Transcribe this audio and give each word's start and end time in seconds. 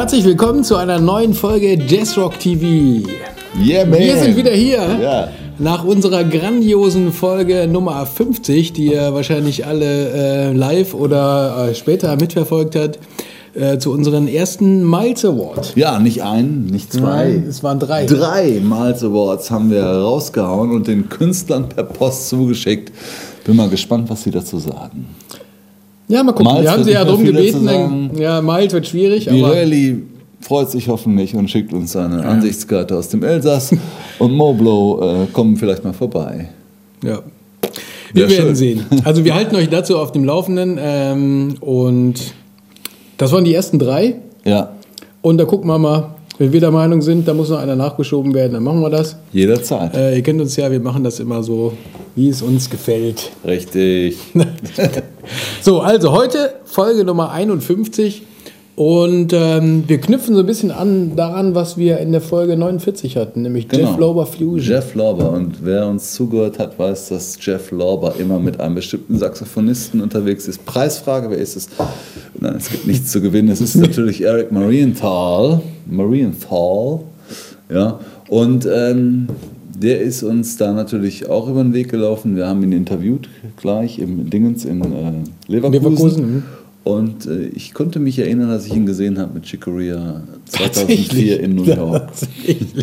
Herzlich 0.00 0.24
willkommen 0.24 0.64
zu 0.64 0.76
einer 0.76 0.98
neuen 0.98 1.34
Folge 1.34 1.74
Jazzrock 1.74 2.38
TV. 2.38 3.06
Yeah, 3.62 3.84
man. 3.84 3.98
Wir 3.98 4.16
sind 4.16 4.34
wieder 4.34 4.52
hier 4.52 4.78
Ja. 4.98 5.28
nach 5.58 5.84
unserer 5.84 6.24
grandiosen 6.24 7.12
Folge 7.12 7.68
Nummer 7.68 8.06
50, 8.06 8.72
die 8.72 8.92
ihr 8.94 9.12
wahrscheinlich 9.12 9.66
alle 9.66 10.08
äh, 10.08 10.52
live 10.54 10.94
oder 10.94 11.68
äh, 11.68 11.74
später 11.74 12.16
mitverfolgt 12.16 12.76
habt, 12.76 12.98
äh, 13.52 13.76
zu 13.76 13.92
unseren 13.92 14.26
ersten 14.26 14.88
Miles 14.88 15.22
Award. 15.22 15.76
Ja, 15.76 15.98
nicht 15.98 16.22
ein, 16.22 16.64
nicht 16.64 16.94
zwei. 16.94 17.00
Nein, 17.02 17.44
es 17.46 17.62
waren 17.62 17.78
drei. 17.78 18.06
Drei 18.06 18.58
Miles 18.64 19.04
Awards 19.04 19.50
haben 19.50 19.70
wir 19.70 19.84
rausgehauen 19.84 20.70
und 20.70 20.86
den 20.88 21.10
Künstlern 21.10 21.68
per 21.68 21.84
Post 21.84 22.30
zugeschickt. 22.30 22.90
Bin 23.44 23.54
mal 23.54 23.68
gespannt, 23.68 24.08
was 24.08 24.22
sie 24.22 24.30
dazu 24.30 24.58
sagen. 24.58 25.08
Ja, 26.10 26.22
mal 26.22 26.32
gucken. 26.32 26.52
Miles 26.52 26.64
Wir 26.64 26.70
haben 26.72 26.84
sie 26.84 26.92
ja 26.92 27.04
darum 27.04 27.24
gebeten. 27.24 27.64
sagen. 27.64 28.10
Ja, 28.18 28.40
Miles 28.42 28.72
wird 28.72 28.86
schwierig, 28.86 29.30
aber 29.30 29.50
Pirelli 29.50 30.02
freut 30.40 30.70
sich 30.70 30.88
hoffentlich 30.88 31.34
und 31.36 31.48
schickt 31.50 31.72
uns 31.72 31.92
seine 31.92 32.24
Ansichtskarte 32.24 32.96
aus 32.96 33.08
dem 33.10 33.22
Elsass. 33.22 33.74
und 34.18 34.32
Moblo 34.32 35.00
äh, 35.02 35.26
kommen 35.32 35.56
vielleicht 35.56 35.84
mal 35.84 35.92
vorbei. 35.92 36.48
ja. 37.04 37.20
Wir 38.12 38.28
Wär 38.28 38.38
werden 38.38 38.46
schön. 38.46 38.54
sehen. 38.56 38.84
Also 39.04 39.24
wir 39.24 39.34
halten 39.36 39.54
euch 39.54 39.68
dazu 39.68 39.96
auf 39.96 40.10
dem 40.10 40.24
Laufenden 40.24 40.78
ähm, 40.82 41.54
und 41.60 42.14
das 43.18 43.30
waren 43.30 43.44
die 43.44 43.54
ersten 43.54 43.78
drei. 43.78 44.16
Ja, 44.44 44.70
Und 45.22 45.38
da 45.38 45.44
gucken 45.44 45.68
wir 45.70 45.78
mal, 45.78 46.16
wenn 46.38 46.52
wir 46.52 46.58
der 46.58 46.72
Meinung 46.72 47.02
sind, 47.02 47.28
da 47.28 47.34
muss 47.34 47.50
noch 47.50 47.60
einer 47.60 47.76
nachgeschoben 47.76 48.34
werden, 48.34 48.54
dann 48.54 48.64
machen 48.64 48.80
wir 48.80 48.90
das. 48.90 49.14
jederzeit. 49.32 49.94
Äh, 49.94 50.16
ihr 50.16 50.22
kennt 50.22 50.40
uns 50.40 50.56
ja, 50.56 50.68
wir 50.72 50.80
machen 50.80 51.04
das 51.04 51.20
immer 51.20 51.44
so, 51.44 51.72
wie 52.16 52.28
es 52.28 52.42
uns 52.42 52.70
gefällt. 52.70 53.30
Richtig. 53.44 54.18
So, 55.62 55.80
also 55.80 56.12
heute 56.12 56.54
Folge 56.64 57.04
Nummer 57.04 57.30
51 57.30 58.22
und 58.80 59.34
ähm, 59.34 59.84
wir 59.88 60.00
knüpfen 60.00 60.34
so 60.34 60.40
ein 60.40 60.46
bisschen 60.46 60.70
an 60.70 61.14
daran, 61.14 61.54
was 61.54 61.76
wir 61.76 61.98
in 61.98 62.12
der 62.12 62.22
Folge 62.22 62.56
49 62.56 63.18
hatten, 63.18 63.42
nämlich 63.42 63.66
Jeff 63.70 63.98
Lober 63.98 64.24
Fusion. 64.24 64.56
Genau. 64.56 64.74
Jeff 64.74 64.94
Lorber. 64.94 65.32
Und 65.32 65.56
wer 65.62 65.86
uns 65.86 66.14
zugehört 66.14 66.58
hat, 66.58 66.78
weiß, 66.78 67.10
dass 67.10 67.36
Jeff 67.42 67.72
Lorber 67.72 68.14
immer 68.18 68.38
mit 68.38 68.58
einem 68.58 68.76
bestimmten 68.76 69.18
Saxophonisten 69.18 70.00
unterwegs 70.00 70.48
ist. 70.48 70.64
Preisfrage, 70.64 71.28
wer 71.28 71.36
ist 71.36 71.56
es? 71.56 71.68
Nein, 72.40 72.54
es 72.56 72.70
gibt 72.70 72.86
nichts 72.86 73.12
zu 73.12 73.20
gewinnen. 73.20 73.50
Es 73.50 73.60
ist 73.60 73.74
natürlich 73.76 74.22
Eric 74.22 74.50
Marienthal. 74.50 75.60
Marienthal. 75.84 77.00
Ja. 77.68 78.00
Und 78.28 78.66
ähm, 78.66 79.28
der 79.82 80.00
ist 80.00 80.22
uns 80.22 80.56
da 80.56 80.72
natürlich 80.72 81.28
auch 81.28 81.48
über 81.48 81.62
den 81.62 81.72
Weg 81.72 81.90
gelaufen. 81.90 82.36
Wir 82.36 82.46
haben 82.46 82.62
ihn 82.62 82.72
interviewt 82.72 83.28
gleich 83.56 83.98
im 83.98 84.28
Dingens 84.28 84.64
in 84.64 84.80
äh, 84.82 85.12
Leverkusen. 85.50 85.72
Leverkusen, 85.72 86.22
mhm. 86.22 86.42
Und 86.82 87.26
äh, 87.26 87.48
ich 87.48 87.74
konnte 87.74 87.98
mich 87.98 88.18
erinnern, 88.18 88.48
dass 88.48 88.66
ich 88.66 88.74
ihn 88.74 88.86
gesehen 88.86 89.18
habe 89.18 89.34
mit 89.34 89.44
Chicoria 89.44 90.22
2004 90.46 90.66
Tatsächlich. 90.66 91.40
in 91.40 91.54
New 91.54 91.64
York. 91.64 92.08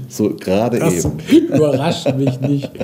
So 0.08 0.34
gerade 0.40 0.78
eben. 0.78 1.48
überrascht 1.54 2.16
mich 2.18 2.40
nicht. 2.42 2.72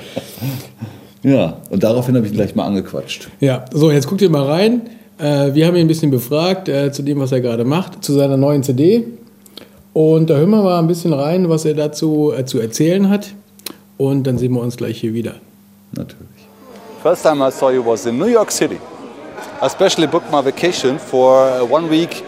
Ja, 1.25 1.61
und 1.69 1.81
daraufhin 1.81 2.17
habe 2.17 2.25
ich 2.25 2.34
ihn 2.34 2.36
gleich 2.36 2.53
mal 2.53 2.66
angequatscht. 2.66 3.30
Ja, 3.39 3.64
so, 3.72 3.89
jetzt 3.91 4.08
guckt 4.08 4.22
ihr 4.22 4.30
mal 4.30 4.44
rein. 4.44 4.81
Äh, 5.17 5.53
wir 5.53 5.66
haben 5.66 5.75
ihn 5.75 5.86
ein 5.86 5.88
bisschen 5.88 6.11
befragt 6.11 6.67
äh, 6.67 6.91
zu 6.91 7.02
dem, 7.02 7.17
was 7.17 7.31
er 7.31 7.39
gerade 7.39 7.64
macht, 7.64 8.03
zu 8.03 8.12
seiner 8.12 8.35
neuen 8.35 8.62
CD. 8.62 9.06
Und 9.94 10.29
da 10.29 10.35
hören 10.35 10.50
wir 10.50 10.62
mal 10.62 10.79
ein 10.79 10.88
bisschen 10.88 11.13
rein, 11.13 11.47
was 11.47 11.63
er 11.63 11.75
dazu 11.75 12.34
äh, 12.38 12.44
zu 12.44 12.59
erzählen 12.59 13.07
hat. 13.09 13.34
Und 13.97 14.23
dann 14.23 14.37
sehen 14.37 14.53
wir 14.53 14.61
uns 14.61 14.77
gleich 14.77 14.99
hier 14.99 15.13
wieder. 15.13 15.35
Natürlich. 15.91 16.27
First 17.01 17.23
time 17.23 17.45
I 17.45 17.51
saw 17.51 17.69
you 17.69 17.85
was 17.85 18.05
in 18.05 18.17
New 18.17 18.27
York 18.27 18.51
City. 18.51 18.79
I 19.61 19.67
specially 19.67 20.07
booked 20.07 20.31
my 20.31 20.41
vacation 20.41 20.97
for 20.97 21.45
uh, 21.45 21.63
one 21.65 21.89
week 21.89 22.23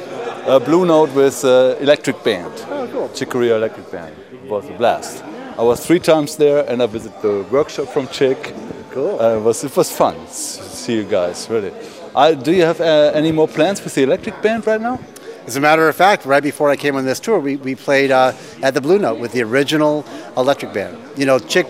uh, 0.47 0.59
Blue 0.59 0.85
Note 0.85 1.11
with 1.15 1.43
uh, 1.43 1.75
Electric 1.79 2.23
Band. 2.23 2.51
Oh, 2.69 2.87
cool. 2.91 3.09
Chicoria 3.09 3.55
Electric 3.55 3.91
Band. 3.91 4.13
It 4.31 4.49
was 4.49 4.65
a 4.69 4.73
blast. 4.73 5.23
I 5.57 5.63
was 5.63 5.85
three 5.85 5.99
times 5.99 6.35
there 6.35 6.69
and 6.69 6.83
I 6.83 6.87
visited 6.87 7.21
the 7.21 7.45
workshop 7.49 7.87
from 7.87 8.07
Chick. 8.09 8.53
Cool. 8.91 9.19
Uh, 9.19 9.37
it, 9.37 9.41
was, 9.41 9.63
it 9.63 9.75
was 9.75 9.91
fun 9.91 10.15
to 10.15 10.33
see 10.33 10.95
you 10.95 11.03
guys, 11.03 11.49
really. 11.49 11.71
Uh, 12.13 12.33
do 12.33 12.51
you 12.51 12.63
have 12.63 12.79
uh, 12.79 13.11
any 13.13 13.31
more 13.31 13.47
plans 13.47 13.83
with 13.83 13.95
the 13.95 14.03
Electric 14.03 14.41
Band 14.41 14.67
right 14.67 14.81
now? 14.81 14.99
As 15.47 15.55
a 15.55 15.61
matter 15.61 15.87
of 15.87 15.95
fact, 15.95 16.25
right 16.25 16.41
before 16.41 16.71
I 16.71 16.75
came 16.75 16.95
on 16.95 17.05
this 17.05 17.19
tour, 17.19 17.39
we, 17.39 17.57
we 17.57 17.75
played 17.75 18.09
uh, 18.09 18.33
at 18.63 18.73
the 18.73 18.81
Blue 18.81 18.97
Note 18.97 19.19
with 19.19 19.31
the 19.31 19.43
original 19.43 20.03
electric 20.35 20.73
band. 20.73 20.97
You 21.15 21.27
know, 21.27 21.37
Chick 21.37 21.67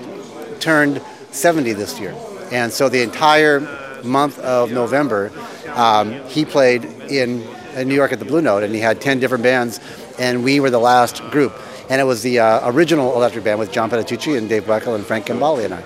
turned 0.61 1.01
70 1.31 1.73
this 1.73 1.99
year. 1.99 2.15
And 2.53 2.71
so 2.71 2.87
the 2.87 3.01
entire 3.01 3.59
month 4.01 4.39
of 4.39 4.71
November, 4.71 5.29
um, 5.73 6.13
he 6.27 6.45
played 6.45 6.85
in, 6.85 7.41
in 7.75 7.89
New 7.89 7.95
York 7.95 8.13
at 8.13 8.19
the 8.19 8.25
Blue 8.25 8.41
Note, 8.41 8.63
and 8.63 8.73
he 8.73 8.79
had 8.79 9.01
10 9.01 9.19
different 9.19 9.43
bands, 9.43 9.81
and 10.17 10.41
we 10.41 10.61
were 10.61 10.69
the 10.69 10.79
last 10.79 11.21
group. 11.29 11.53
And 11.89 11.99
it 11.99 12.05
was 12.05 12.23
the 12.23 12.39
uh, 12.39 12.71
original 12.71 13.13
electric 13.15 13.43
band 13.43 13.59
with 13.59 13.73
John 13.73 13.89
Petitucci 13.89 14.37
and 14.37 14.47
Dave 14.47 14.63
Weckl 14.63 14.95
and 14.95 15.05
Frank 15.05 15.25
Gambale 15.25 15.65
and 15.65 15.73
I. 15.73 15.81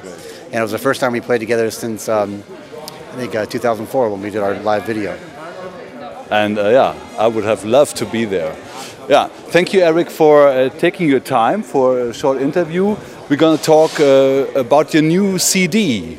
And 0.45 0.55
it 0.55 0.61
was 0.61 0.71
the 0.71 0.77
first 0.77 1.01
time 1.01 1.11
we 1.11 1.21
played 1.21 1.39
together 1.39 1.71
since, 1.71 2.07
um, 2.07 2.43
I 3.13 3.15
think, 3.15 3.33
uh, 3.33 3.47
2004 3.47 4.09
when 4.11 4.21
we 4.21 4.29
did 4.29 4.43
our 4.43 4.53
live 4.59 4.85
video. 4.85 5.17
And 6.29 6.57
uh, 6.57 6.69
yeah, 6.69 6.95
I 7.17 7.27
would 7.27 7.43
have 7.43 7.65
loved 7.65 7.97
to 7.97 8.05
be 8.05 8.25
there. 8.25 8.55
Yeah, 9.09 9.27
thank 9.27 9.73
you, 9.73 9.81
Eric, 9.81 10.09
for 10.11 10.47
uh, 10.47 10.69
taking 10.69 11.09
your 11.09 11.19
time 11.19 11.63
for 11.63 11.99
a 11.99 12.13
short 12.13 12.39
interview. 12.41 12.95
We're 13.29 13.37
going 13.37 13.57
to 13.57 13.63
talk 13.63 13.99
uh, 13.99 14.59
about 14.59 14.93
your 14.93 15.01
new 15.03 15.39
CD. 15.39 16.17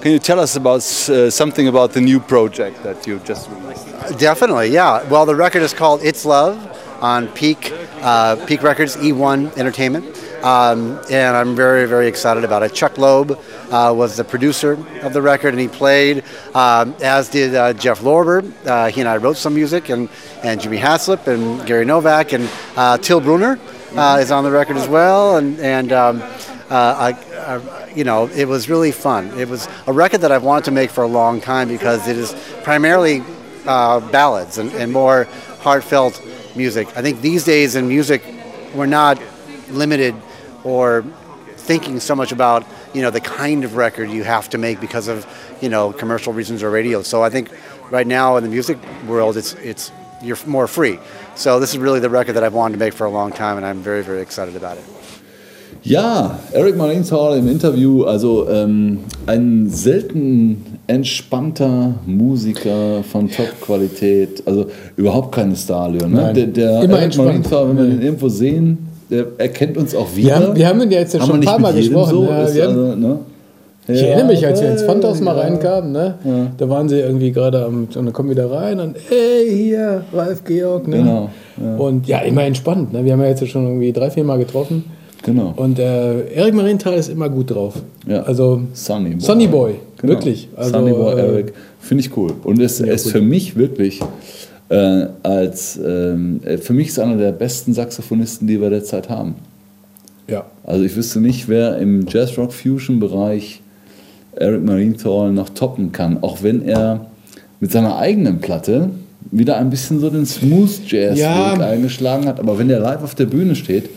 Can 0.00 0.12
you 0.12 0.20
tell 0.20 0.38
us 0.38 0.54
about 0.54 0.78
uh, 1.08 1.30
something 1.30 1.66
about 1.66 1.92
the 1.92 2.00
new 2.00 2.20
project 2.20 2.84
that 2.84 3.06
you 3.06 3.18
just 3.24 3.50
released? 3.50 4.18
Definitely, 4.18 4.68
yeah. 4.68 5.02
Well, 5.08 5.26
the 5.26 5.34
record 5.34 5.62
is 5.62 5.74
called 5.74 6.02
"It's 6.04 6.24
Love" 6.24 6.56
on 7.02 7.26
Peak 7.28 7.72
uh, 8.02 8.36
Peak 8.46 8.62
Records 8.62 8.96
E1 8.96 9.56
Entertainment, 9.56 10.04
um, 10.42 11.00
and 11.10 11.36
I'm 11.36 11.54
very 11.54 11.86
very 11.86 12.08
excited 12.08 12.44
about 12.44 12.62
it. 12.62 12.72
Chuck 12.74 12.98
Loeb 12.98 13.32
uh, 13.70 13.92
was 13.96 14.16
the 14.16 14.24
producer 14.24 14.72
of 15.02 15.12
the 15.12 15.22
record, 15.22 15.54
and 15.54 15.60
he 15.60 15.68
played, 15.68 16.24
um, 16.54 16.94
as 17.02 17.28
did 17.28 17.54
uh, 17.54 17.72
Jeff 17.72 18.00
Lorber. 18.00 18.50
Uh, 18.66 18.90
he 18.90 19.00
and 19.00 19.08
I 19.08 19.16
wrote 19.16 19.36
some 19.36 19.54
music, 19.54 19.88
and 19.88 20.08
and 20.42 20.60
Jimmy 20.60 20.78
Haslip 20.78 21.26
and 21.26 21.66
Gary 21.66 21.84
Novak 21.84 22.32
and 22.32 22.48
uh, 22.76 22.98
Till 22.98 23.20
Bruner 23.20 23.58
uh, 23.96 24.18
is 24.20 24.30
on 24.30 24.44
the 24.44 24.50
record 24.50 24.76
as 24.76 24.88
well, 24.88 25.36
and 25.36 25.58
and. 25.60 25.92
Um, 25.92 26.22
uh, 26.70 27.14
I, 27.14 27.54
I, 27.54 27.88
you 27.94 28.04
know, 28.04 28.28
it 28.28 28.46
was 28.46 28.68
really 28.68 28.92
fun. 28.92 29.38
It 29.38 29.48
was 29.48 29.66
a 29.86 29.92
record 29.92 30.20
that 30.20 30.30
I've 30.30 30.42
wanted 30.42 30.66
to 30.66 30.70
make 30.70 30.90
for 30.90 31.02
a 31.02 31.08
long 31.08 31.40
time 31.40 31.68
because 31.68 32.06
it 32.06 32.18
is 32.18 32.34
primarily 32.62 33.22
uh, 33.66 34.00
ballads 34.10 34.58
and, 34.58 34.70
and 34.74 34.92
more 34.92 35.24
heartfelt 35.60 36.22
music. 36.54 36.88
I 36.96 37.02
think 37.02 37.20
these 37.20 37.44
days 37.44 37.74
in 37.74 37.88
music, 37.88 38.22
we're 38.74 38.86
not 38.86 39.18
limited 39.70 40.14
or 40.64 41.04
thinking 41.56 42.00
so 42.00 42.14
much 42.14 42.32
about 42.32 42.64
you 42.94 43.02
know 43.02 43.10
the 43.10 43.20
kind 43.20 43.64
of 43.64 43.76
record 43.76 44.10
you 44.10 44.24
have 44.24 44.48
to 44.50 44.58
make 44.58 44.80
because 44.80 45.08
of 45.08 45.26
you 45.60 45.68
know 45.68 45.92
commercial 45.92 46.32
reasons 46.32 46.62
or 46.62 46.70
radio. 46.70 47.02
So 47.02 47.22
I 47.22 47.30
think 47.30 47.50
right 47.90 48.06
now 48.06 48.36
in 48.38 48.44
the 48.44 48.50
music 48.50 48.78
world, 49.06 49.36
it's 49.36 49.54
it's 49.62 49.92
you're 50.22 50.38
more 50.46 50.66
free. 50.66 50.98
So 51.34 51.60
this 51.60 51.70
is 51.70 51.78
really 51.78 52.00
the 52.00 52.10
record 52.10 52.34
that 52.34 52.42
I've 52.42 52.54
wanted 52.54 52.78
to 52.78 52.84
make 52.84 52.94
for 52.94 53.06
a 53.06 53.10
long 53.10 53.30
time, 53.32 53.56
and 53.56 53.66
I'm 53.66 53.82
very 53.82 54.02
very 54.02 54.20
excited 54.22 54.56
about 54.56 54.78
it. 54.78 54.84
Ja, 55.84 56.38
Eric 56.52 56.76
Marienthal 56.76 57.36
im 57.38 57.46
Interview, 57.48 58.02
also 58.04 58.48
ähm, 58.48 58.98
ein 59.26 59.68
selten 59.70 60.78
entspannter 60.88 61.94
Musiker 62.04 63.04
von 63.04 63.30
Top-Qualität, 63.30 64.42
also 64.46 64.66
überhaupt 64.96 65.34
keine 65.34 65.54
Starlöhne. 65.54 66.08
Ne? 66.08 66.22
Nein, 66.22 66.34
Der, 66.34 66.46
der 66.46 66.82
immer 66.82 66.94
Eric 66.94 67.04
entspannt. 67.04 67.28
Marienthal, 67.28 67.68
wenn 67.68 67.76
wir 67.76 67.84
den 67.84 68.02
irgendwo 68.02 68.28
sehen, 68.28 68.87
der 68.87 68.87
erkennt 69.38 69.76
uns 69.76 69.94
auch 69.94 70.14
wieder. 70.14 70.36
haben, 70.36 70.56
wir 70.56 70.68
haben 70.68 70.80
ihn 70.82 70.90
ja 70.90 71.00
jetzt 71.00 71.14
ja 71.14 71.20
schon 71.20 71.36
ein 71.36 71.40
paar 71.40 71.58
Mal 71.58 71.72
gesprochen. 71.74 72.10
So, 72.10 72.24
ja, 72.24 72.42
ist 72.44 72.54
wir 72.54 72.68
also, 72.68 72.80
ne? 72.96 73.18
ich 73.88 74.00
Ja, 74.00 74.06
erinnere 74.08 74.26
mich, 74.34 74.46
als 74.46 74.60
wir 74.60 74.70
ins 74.70 74.82
Pfandhaus 74.82 75.20
mal 75.20 75.34
ja. 75.34 75.42
reinkamen, 75.42 75.92
ne? 75.92 76.14
da 76.58 76.68
waren 76.68 76.88
sie 76.88 76.98
irgendwie 77.00 77.32
gerade 77.32 77.64
am, 77.64 77.84
und 77.84 77.94
dann 77.96 78.12
kommen 78.12 78.28
wir 78.28 78.36
da 78.36 78.48
rein 78.48 78.80
und 78.80 78.96
ey, 79.10 79.48
hier, 79.50 80.02
Ralf 80.12 80.44
Georg. 80.44 80.86
Ne? 80.88 80.98
Genau, 80.98 81.30
Und 81.78 82.06
ja, 82.06 82.18
immer 82.20 82.42
entspannt. 82.44 82.92
Ne? 82.92 83.04
Wir 83.04 83.12
haben 83.14 83.20
ja 83.22 83.28
jetzt 83.28 83.46
schon 83.48 83.66
irgendwie 83.66 83.92
drei, 83.92 84.10
vier 84.10 84.24
Mal 84.24 84.38
getroffen. 84.38 84.84
Genau. 85.24 85.52
Und 85.56 85.78
äh, 85.78 86.28
Erik 86.32 86.54
Marienthal 86.54 86.94
ist 86.94 87.08
immer 87.08 87.28
gut 87.28 87.50
drauf. 87.52 87.74
Ja. 88.06 88.22
Also 88.22 88.60
Sunny 88.72 89.10
Boy. 89.10 89.20
Sunny 89.20 89.46
Boy, 89.48 89.74
Genau. 90.00 90.12
wirklich. 90.12 90.48
Also, 90.54 90.70
Sunny 90.70 90.92
Boy, 90.92 91.14
äh, 91.14 91.18
Eric. 91.26 91.54
Finde 91.80 92.04
ich 92.04 92.16
cool. 92.16 92.32
Und 92.44 92.60
es 92.60 92.78
Ja, 92.78 92.86
ist 92.86 93.04
gut. 93.04 93.12
für 93.12 93.20
mich 93.20 93.56
wirklich, 93.56 94.00
äh, 94.70 95.06
als, 95.22 95.78
ähm, 95.84 96.40
äh, 96.44 96.58
für 96.58 96.72
mich 96.72 96.88
ist 96.88 96.98
einer 96.98 97.16
der 97.16 97.32
besten 97.32 97.72
Saxophonisten, 97.72 98.46
die 98.46 98.60
wir 98.60 98.70
derzeit 98.70 99.08
haben. 99.08 99.36
Ja. 100.28 100.44
Also 100.64 100.84
ich 100.84 100.94
wüsste 100.94 101.20
nicht, 101.20 101.48
wer 101.48 101.78
im 101.78 102.06
Jazz-Rock-Fusion-Bereich 102.06 103.62
Eric 104.36 104.62
Marienthal 104.64 105.32
noch 105.32 105.48
toppen 105.48 105.90
kann. 105.92 106.22
Auch 106.22 106.42
wenn 106.42 106.62
er 106.62 107.06
mit 107.60 107.72
seiner 107.72 107.96
eigenen 107.98 108.40
Platte 108.40 108.90
wieder 109.30 109.56
ein 109.56 109.70
bisschen 109.70 110.00
so 110.00 110.10
den 110.10 110.26
Smooth-Jazz-Weg 110.26 111.18
Ja. 111.18 111.54
eingeschlagen 111.54 112.26
hat. 112.26 112.38
Aber 112.38 112.58
wenn 112.58 112.68
der 112.68 112.80
live 112.80 113.02
auf 113.02 113.14
der 113.14 113.26
Bühne 113.26 113.56
steht 113.56 113.88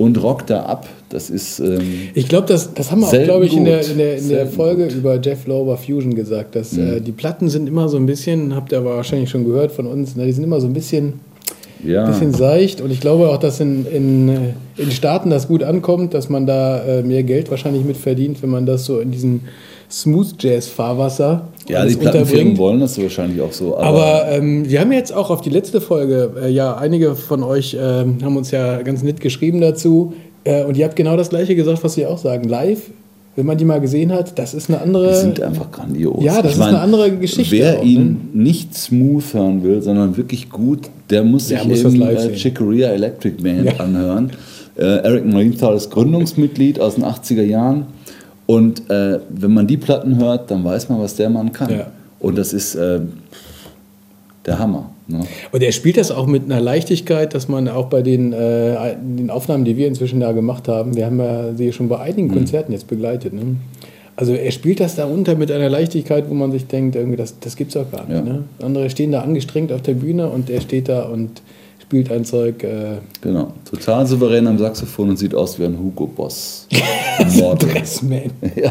und 0.00 0.22
rockt 0.22 0.48
da 0.48 0.62
ab, 0.62 0.88
das 1.10 1.28
ist... 1.28 1.60
Ähm, 1.60 2.08
Ich 2.14 2.26
glaube, 2.26 2.46
das, 2.48 2.72
das 2.72 2.90
haben 2.90 3.02
wir 3.02 3.08
auch, 3.08 3.24
glaube 3.24 3.44
ich, 3.44 3.54
in 3.54 3.66
der, 3.66 3.86
in 3.86 3.98
der, 3.98 4.16
in 4.16 4.28
der 4.30 4.46
Folge 4.46 4.84
gut. 4.84 4.94
über 4.94 5.20
Jeff 5.20 5.46
Lober 5.46 5.76
Fusion 5.76 6.14
gesagt, 6.14 6.56
dass 6.56 6.74
äh, 6.78 7.02
die 7.02 7.12
Platten 7.12 7.50
sind 7.50 7.68
immer 7.68 7.86
so 7.90 7.98
ein 7.98 8.06
bisschen, 8.06 8.56
habt 8.56 8.72
ihr 8.72 8.78
aber 8.78 8.96
wahrscheinlich 8.96 9.28
schon 9.28 9.44
gehört 9.44 9.72
von 9.72 9.86
uns, 9.86 10.16
ne, 10.16 10.24
die 10.24 10.32
sind 10.32 10.42
immer 10.44 10.58
so 10.58 10.66
ein 10.68 10.72
bisschen 10.72 11.20
Ja. 11.84 12.06
bisschen 12.06 12.32
seicht. 12.32 12.80
Und 12.80 12.90
ich 12.92 13.00
glaube 13.00 13.28
auch, 13.28 13.36
dass 13.36 13.60
in, 13.60 13.84
in, 13.84 14.28
äh, 14.30 14.38
in 14.78 14.90
Staaten 14.90 15.28
das 15.28 15.46
gut 15.48 15.62
ankommt, 15.62 16.14
dass 16.14 16.30
man 16.30 16.46
da 16.46 16.82
äh, 16.82 17.02
mehr 17.02 17.22
Geld 17.22 17.50
wahrscheinlich 17.50 17.84
mit 17.84 17.98
verdient, 17.98 18.42
wenn 18.42 18.50
man 18.50 18.64
das 18.64 18.86
so 18.86 19.00
in 19.00 19.10
diesen 19.10 19.42
Smooth 19.90 20.42
Jazz 20.42 20.66
Fahrwasser 20.66 21.48
Ja, 21.70 21.86
die 21.86 21.96
Plattenfirmen 21.96 22.58
wollen 22.58 22.80
das 22.80 23.00
wahrscheinlich 23.00 23.40
auch 23.40 23.52
so. 23.52 23.76
Aber, 23.76 23.86
Aber 23.86 24.30
ähm, 24.30 24.68
wir 24.68 24.80
haben 24.80 24.92
jetzt 24.92 25.12
auch 25.12 25.30
auf 25.30 25.40
die 25.40 25.50
letzte 25.50 25.80
Folge, 25.80 26.32
äh, 26.44 26.50
ja, 26.50 26.76
einige 26.76 27.14
von 27.14 27.42
euch 27.42 27.76
ähm, 27.80 28.18
haben 28.22 28.36
uns 28.36 28.50
ja 28.50 28.82
ganz 28.82 29.02
nett 29.02 29.20
geschrieben 29.20 29.60
dazu. 29.60 30.14
Äh, 30.44 30.64
und 30.64 30.76
ihr 30.76 30.84
habt 30.84 30.96
genau 30.96 31.16
das 31.16 31.30
Gleiche 31.30 31.54
gesagt, 31.54 31.82
was 31.84 31.94
sie 31.94 32.06
auch 32.06 32.18
sagen. 32.18 32.48
Live, 32.48 32.80
wenn 33.36 33.46
man 33.46 33.56
die 33.58 33.64
mal 33.64 33.80
gesehen 33.80 34.12
hat, 34.12 34.38
das 34.38 34.54
ist 34.54 34.68
eine 34.68 34.80
andere. 34.80 35.08
die 35.08 35.14
sind 35.14 35.40
einfach 35.40 35.70
grandios. 35.70 36.22
Ja, 36.22 36.42
das 36.42 36.54
ist 36.54 36.60
eine 36.60 36.80
andere 36.80 37.10
Geschichte 37.12 37.56
Wer 37.56 37.78
auch, 37.78 37.84
ihn 37.84 38.28
nicht 38.32 38.74
smooth 38.74 39.24
hören 39.32 39.62
will, 39.62 39.82
sondern 39.82 40.16
wirklich 40.16 40.50
gut, 40.50 40.90
der 41.10 41.22
muss 41.22 41.48
Der 41.48 41.60
sich 41.60 41.68
muss 41.68 41.94
eben 41.94 42.02
äh. 42.02 42.34
Chicoria 42.34 42.88
Electric 42.88 43.42
Band 43.42 43.64
Ja. 43.66 43.72
anhören. 43.78 44.30
Äh, 44.76 44.82
Eric 44.84 45.26
Marienthal 45.26 45.76
ist 45.76 45.90
Gründungsmitglied 45.90 46.80
aus 46.80 46.94
den 46.94 47.04
80er 47.04 47.42
Jahren. 47.42 47.86
Und 48.50 48.90
äh, 48.90 49.20
wenn 49.28 49.54
man 49.54 49.68
die 49.68 49.76
Platten 49.76 50.18
hört, 50.18 50.50
dann 50.50 50.64
weiß 50.64 50.88
man, 50.88 51.00
was 51.00 51.14
der 51.14 51.30
Mann 51.30 51.52
kann. 51.52 51.70
Ja. 51.70 51.86
Und 52.18 52.36
das 52.36 52.52
ist 52.52 52.74
äh, 52.74 52.98
der 54.44 54.58
Hammer. 54.58 54.90
Ne? 55.06 55.20
Und 55.52 55.62
er 55.62 55.70
spielt 55.70 55.96
das 55.96 56.10
auch 56.10 56.26
mit 56.26 56.46
einer 56.46 56.60
Leichtigkeit, 56.60 57.32
dass 57.32 57.46
man 57.46 57.68
auch 57.68 57.86
bei 57.86 58.02
den, 58.02 58.32
äh, 58.32 58.96
den 59.00 59.30
Aufnahmen, 59.30 59.64
die 59.64 59.76
wir 59.76 59.86
inzwischen 59.86 60.18
da 60.18 60.32
gemacht 60.32 60.66
haben, 60.66 60.96
wir 60.96 61.06
haben 61.06 61.20
ja 61.20 61.54
sie 61.54 61.72
schon 61.72 61.88
bei 61.88 62.00
einigen 62.00 62.28
Konzerten 62.28 62.72
jetzt 62.72 62.88
begleitet. 62.88 63.34
Ne? 63.34 63.54
Also 64.16 64.32
er 64.32 64.50
spielt 64.50 64.80
das 64.80 64.96
da 64.96 65.04
unter 65.04 65.36
mit 65.36 65.52
einer 65.52 65.68
Leichtigkeit, 65.68 66.28
wo 66.28 66.34
man 66.34 66.50
sich 66.50 66.66
denkt, 66.66 66.96
irgendwie, 66.96 67.18
das, 67.18 67.38
das 67.38 67.54
gibt's 67.54 67.74
doch 67.74 67.88
gar 67.88 68.04
nicht. 68.08 68.16
Ja. 68.16 68.32
Ne? 68.32 68.44
Andere 68.60 68.90
stehen 68.90 69.12
da 69.12 69.20
angestrengt 69.20 69.70
auf 69.70 69.82
der 69.82 69.94
Bühne 69.94 70.28
und 70.28 70.50
er 70.50 70.60
steht 70.60 70.88
da 70.88 71.02
und 71.02 71.40
spielt 71.90 72.12
ein 72.12 72.24
Zeug. 72.24 72.62
Äh, 72.62 72.98
Genau. 73.20 73.52
Total 73.68 74.06
souverän 74.06 74.46
am 74.46 74.56
Saxophon 74.58 75.08
und 75.08 75.16
sieht 75.16 75.34
aus 75.34 75.58
wie 75.58 75.64
ein 75.64 75.76
Hugo 75.76 76.06
Boss. 76.06 76.68
Dressman. 77.58 78.30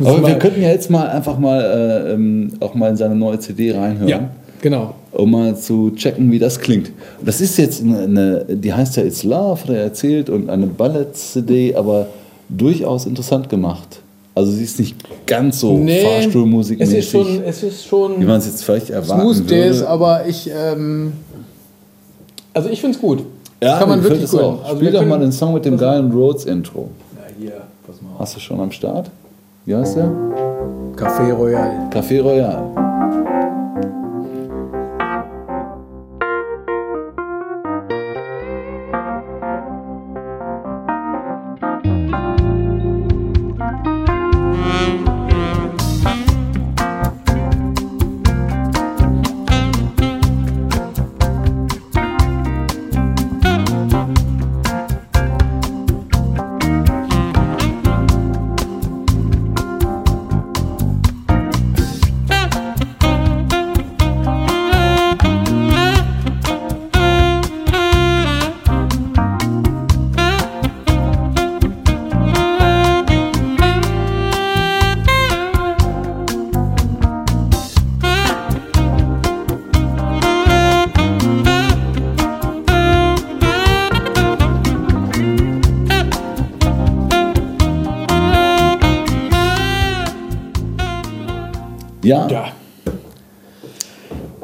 Aber 0.00 0.26
wir 0.26 0.34
könnten 0.34 0.60
ja 0.60 0.68
jetzt 0.68 0.90
mal 0.90 1.08
einfach 1.08 1.38
mal 1.38 1.62
äh, 1.62 2.12
ähm, 2.12 2.52
auch 2.60 2.74
mal 2.74 2.90
in 2.90 2.98
seine 2.98 3.16
neue 3.16 3.38
CD 3.38 3.72
reinhören. 3.72 4.06
Ja, 4.06 4.28
genau. 4.60 4.94
um 5.12 5.30
mal 5.30 5.56
zu 5.56 5.92
checken, 5.96 6.30
wie 6.30 6.38
das 6.38 6.60
klingt. 6.60 6.92
Das 7.24 7.40
ist 7.40 7.56
jetzt 7.56 7.82
eine, 7.82 8.00
eine 8.00 8.44
die 8.50 8.74
heißt 8.74 8.98
ja 8.98 9.02
It's 9.02 9.24
Love, 9.24 9.62
hat 9.62 9.70
er 9.70 9.82
erzählt, 9.84 10.28
und 10.28 10.50
eine 10.50 10.66
Ballett-CD, 10.66 11.74
aber 11.74 12.08
durchaus 12.50 13.06
interessant 13.06 13.48
gemacht. 13.48 14.02
Also 14.38 14.52
sie 14.52 14.62
ist 14.62 14.78
nicht 14.78 14.94
ganz 15.26 15.58
so 15.58 15.84
es 15.84 16.02
Fahrstuhlmusikmäßig, 16.04 16.98
ist 16.98 17.10
schon, 17.10 17.42
es 17.44 17.62
ist 17.64 17.84
schon 17.86 18.20
wie 18.20 18.24
man 18.24 18.38
es 18.38 18.46
jetzt 18.46 18.62
vielleicht 18.62 18.88
erwarten 18.90 19.34
Smooth 19.34 19.50
würde. 19.50 19.88
aber 19.88 20.26
ich, 20.28 20.48
ähm, 20.48 21.12
also 22.54 22.68
ich 22.68 22.80
finde 22.80 22.94
es 22.94 23.02
gut. 23.02 23.24
Ja, 23.60 23.80
Kann 23.80 23.88
man 23.88 24.00
wirklich 24.00 24.30
gut. 24.30 24.38
es 24.38 24.46
auch. 24.46 24.62
Also 24.62 24.76
Spiel 24.76 24.92
wir 24.92 25.00
doch 25.00 25.06
mal 25.06 25.18
den 25.18 25.32
Song 25.32 25.54
mit 25.54 25.64
dem 25.64 25.76
geilen 25.76 26.12
Rhodes-Intro. 26.12 26.88
Ja, 27.16 27.22
hier, 27.36 27.62
pass 27.84 28.00
mal 28.00 28.10
auf. 28.14 28.20
Hast 28.20 28.36
du 28.36 28.40
schon 28.40 28.60
am 28.60 28.70
Start? 28.70 29.10
Wie 29.66 29.74
heißt 29.74 29.96
der? 29.96 30.08
Café 30.94 31.32
Royal. 31.32 31.90
Café 31.92 32.22
Royal. 32.22 32.87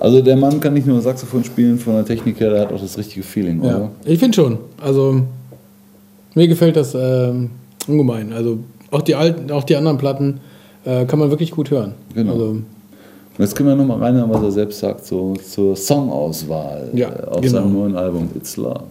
Also 0.04 0.20
der 0.20 0.36
Mann 0.36 0.60
kann 0.60 0.74
nicht 0.74 0.86
nur 0.86 1.00
Saxophon 1.00 1.42
spielen 1.44 1.78
von 1.78 1.94
der 1.94 2.04
Technik 2.04 2.38
her, 2.38 2.50
der 2.50 2.60
hat 2.60 2.72
auch 2.72 2.80
das 2.80 2.98
richtige 2.98 3.22
Feeling, 3.22 3.64
ja. 3.64 3.76
oder? 3.76 3.90
Ich 4.04 4.18
finde 4.18 4.34
schon. 4.34 4.58
Also 4.80 5.22
mir 6.34 6.46
gefällt 6.46 6.76
das 6.76 6.94
ähm, 6.94 7.50
ungemein. 7.88 8.32
Also 8.32 8.58
auch 8.90 9.02
die 9.02 9.14
alten, 9.14 9.50
auch 9.50 9.64
die 9.64 9.76
anderen 9.76 9.96
Platten 9.96 10.40
äh, 10.84 11.06
kann 11.06 11.18
man 11.18 11.30
wirklich 11.30 11.50
gut 11.50 11.70
hören. 11.70 11.94
Genau. 12.14 12.32
Also, 12.32 12.56
jetzt 13.38 13.56
können 13.56 13.70
wir 13.70 13.76
nochmal 13.76 13.98
reinhören, 13.98 14.30
was 14.30 14.42
er 14.42 14.50
selbst 14.52 14.78
sagt, 14.80 15.06
so 15.06 15.34
zur 15.36 15.74
Songauswahl 15.74 16.90
Ja, 16.92 17.08
äh, 17.08 17.26
auf 17.26 17.40
genau. 17.40 17.60
seinem 17.60 17.72
neuen 17.72 17.96
Album 17.96 18.28
It's 18.36 18.56
Love. 18.56 18.82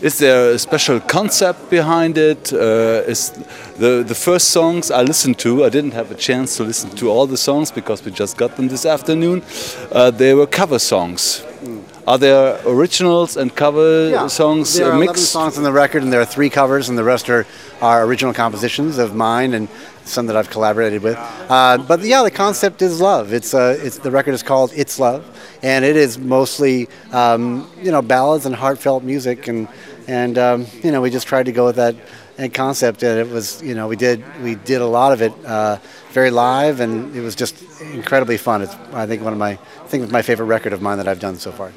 Is 0.00 0.18
there 0.18 0.52
a 0.52 0.58
special 0.58 1.00
concept 1.00 1.70
behind 1.70 2.16
it? 2.18 2.52
Uh, 2.52 3.02
is 3.10 3.30
the 3.78 4.04
the 4.06 4.14
first 4.14 4.50
songs 4.50 4.90
I 4.90 5.02
listened 5.02 5.38
to? 5.38 5.64
I 5.64 5.70
didn't 5.70 5.92
have 5.94 6.12
a 6.12 6.14
chance 6.14 6.56
to 6.58 6.64
listen 6.64 6.90
to 6.90 7.10
all 7.10 7.26
the 7.26 7.36
songs 7.36 7.72
because 7.72 8.04
we 8.04 8.12
just 8.12 8.36
got 8.36 8.54
them 8.56 8.68
this 8.68 8.86
afternoon. 8.86 9.42
Uh, 9.90 10.12
they 10.12 10.34
were 10.34 10.46
cover 10.46 10.78
songs. 10.78 11.42
Are 12.06 12.16
there 12.18 12.60
originals 12.64 13.36
and 13.36 13.52
cover 13.54 14.28
songs 14.28 14.74
There 14.74 14.86
uh, 14.86 14.90
are 14.90 14.96
11 14.96 15.06
mixed? 15.06 15.32
songs 15.32 15.58
on 15.58 15.64
the 15.64 15.72
record, 15.72 16.02
and 16.04 16.12
there 16.12 16.20
are 16.20 16.32
three 16.36 16.48
covers, 16.48 16.88
and 16.88 16.96
the 16.96 17.04
rest 17.04 17.28
are, 17.28 17.44
are 17.82 18.04
original 18.04 18.32
compositions 18.32 18.98
of 18.98 19.14
mine 19.14 19.52
and 19.52 19.68
some 20.08 20.26
that 20.26 20.36
I've 20.36 20.50
collaborated 20.50 21.02
with. 21.02 21.16
Uh, 21.16 21.78
but 21.78 22.00
yeah, 22.02 22.22
the 22.22 22.30
concept 22.30 22.82
is 22.82 23.00
love. 23.00 23.32
It's, 23.32 23.54
uh, 23.54 23.78
it's 23.80 23.98
the 23.98 24.10
record 24.10 24.34
is 24.34 24.42
called 24.42 24.72
"It's 24.74 24.98
Love," 24.98 25.24
and 25.62 25.84
it 25.84 25.96
is 25.96 26.18
mostly 26.18 26.88
um, 27.12 27.70
you 27.82 27.90
know 27.90 28.02
ballads 28.02 28.46
and 28.46 28.54
heartfelt 28.54 29.04
music, 29.04 29.48
and 29.48 29.68
and 30.06 30.38
um, 30.38 30.66
you 30.82 30.90
know 30.90 31.00
we 31.00 31.10
just 31.10 31.26
tried 31.26 31.46
to 31.46 31.52
go 31.52 31.66
with 31.66 31.76
that. 31.76 31.94
concept 32.54 33.02
and 33.02 33.18
it 33.18 33.28
was 33.34 33.60
you 33.68 33.74
know 33.74 33.88
we 33.88 33.96
did 33.96 34.22
we 34.44 34.54
did 34.54 34.80
a 34.80 34.86
lot 34.86 35.10
of 35.12 35.20
it 35.26 35.32
uh, 35.44 35.76
very 36.12 36.30
live 36.30 36.78
and 36.78 36.92
it 37.16 37.20
was 37.20 37.34
just 37.34 37.54
incredibly 37.80 38.36
fun 38.36 38.62
it's 38.62 38.76
i 38.94 39.04
think 39.08 39.24
one 39.24 39.32
of 39.32 39.40
my 39.40 39.52
i 39.84 39.86
think 39.90 40.04
it's 40.04 40.12
my 40.12 40.22
favorite 40.22 40.46
record 40.46 40.72
of 40.72 40.80
mine 40.80 40.98
that 40.98 41.08
i've 41.08 41.18
done 41.18 41.36
so 41.36 41.50
far 41.50 41.72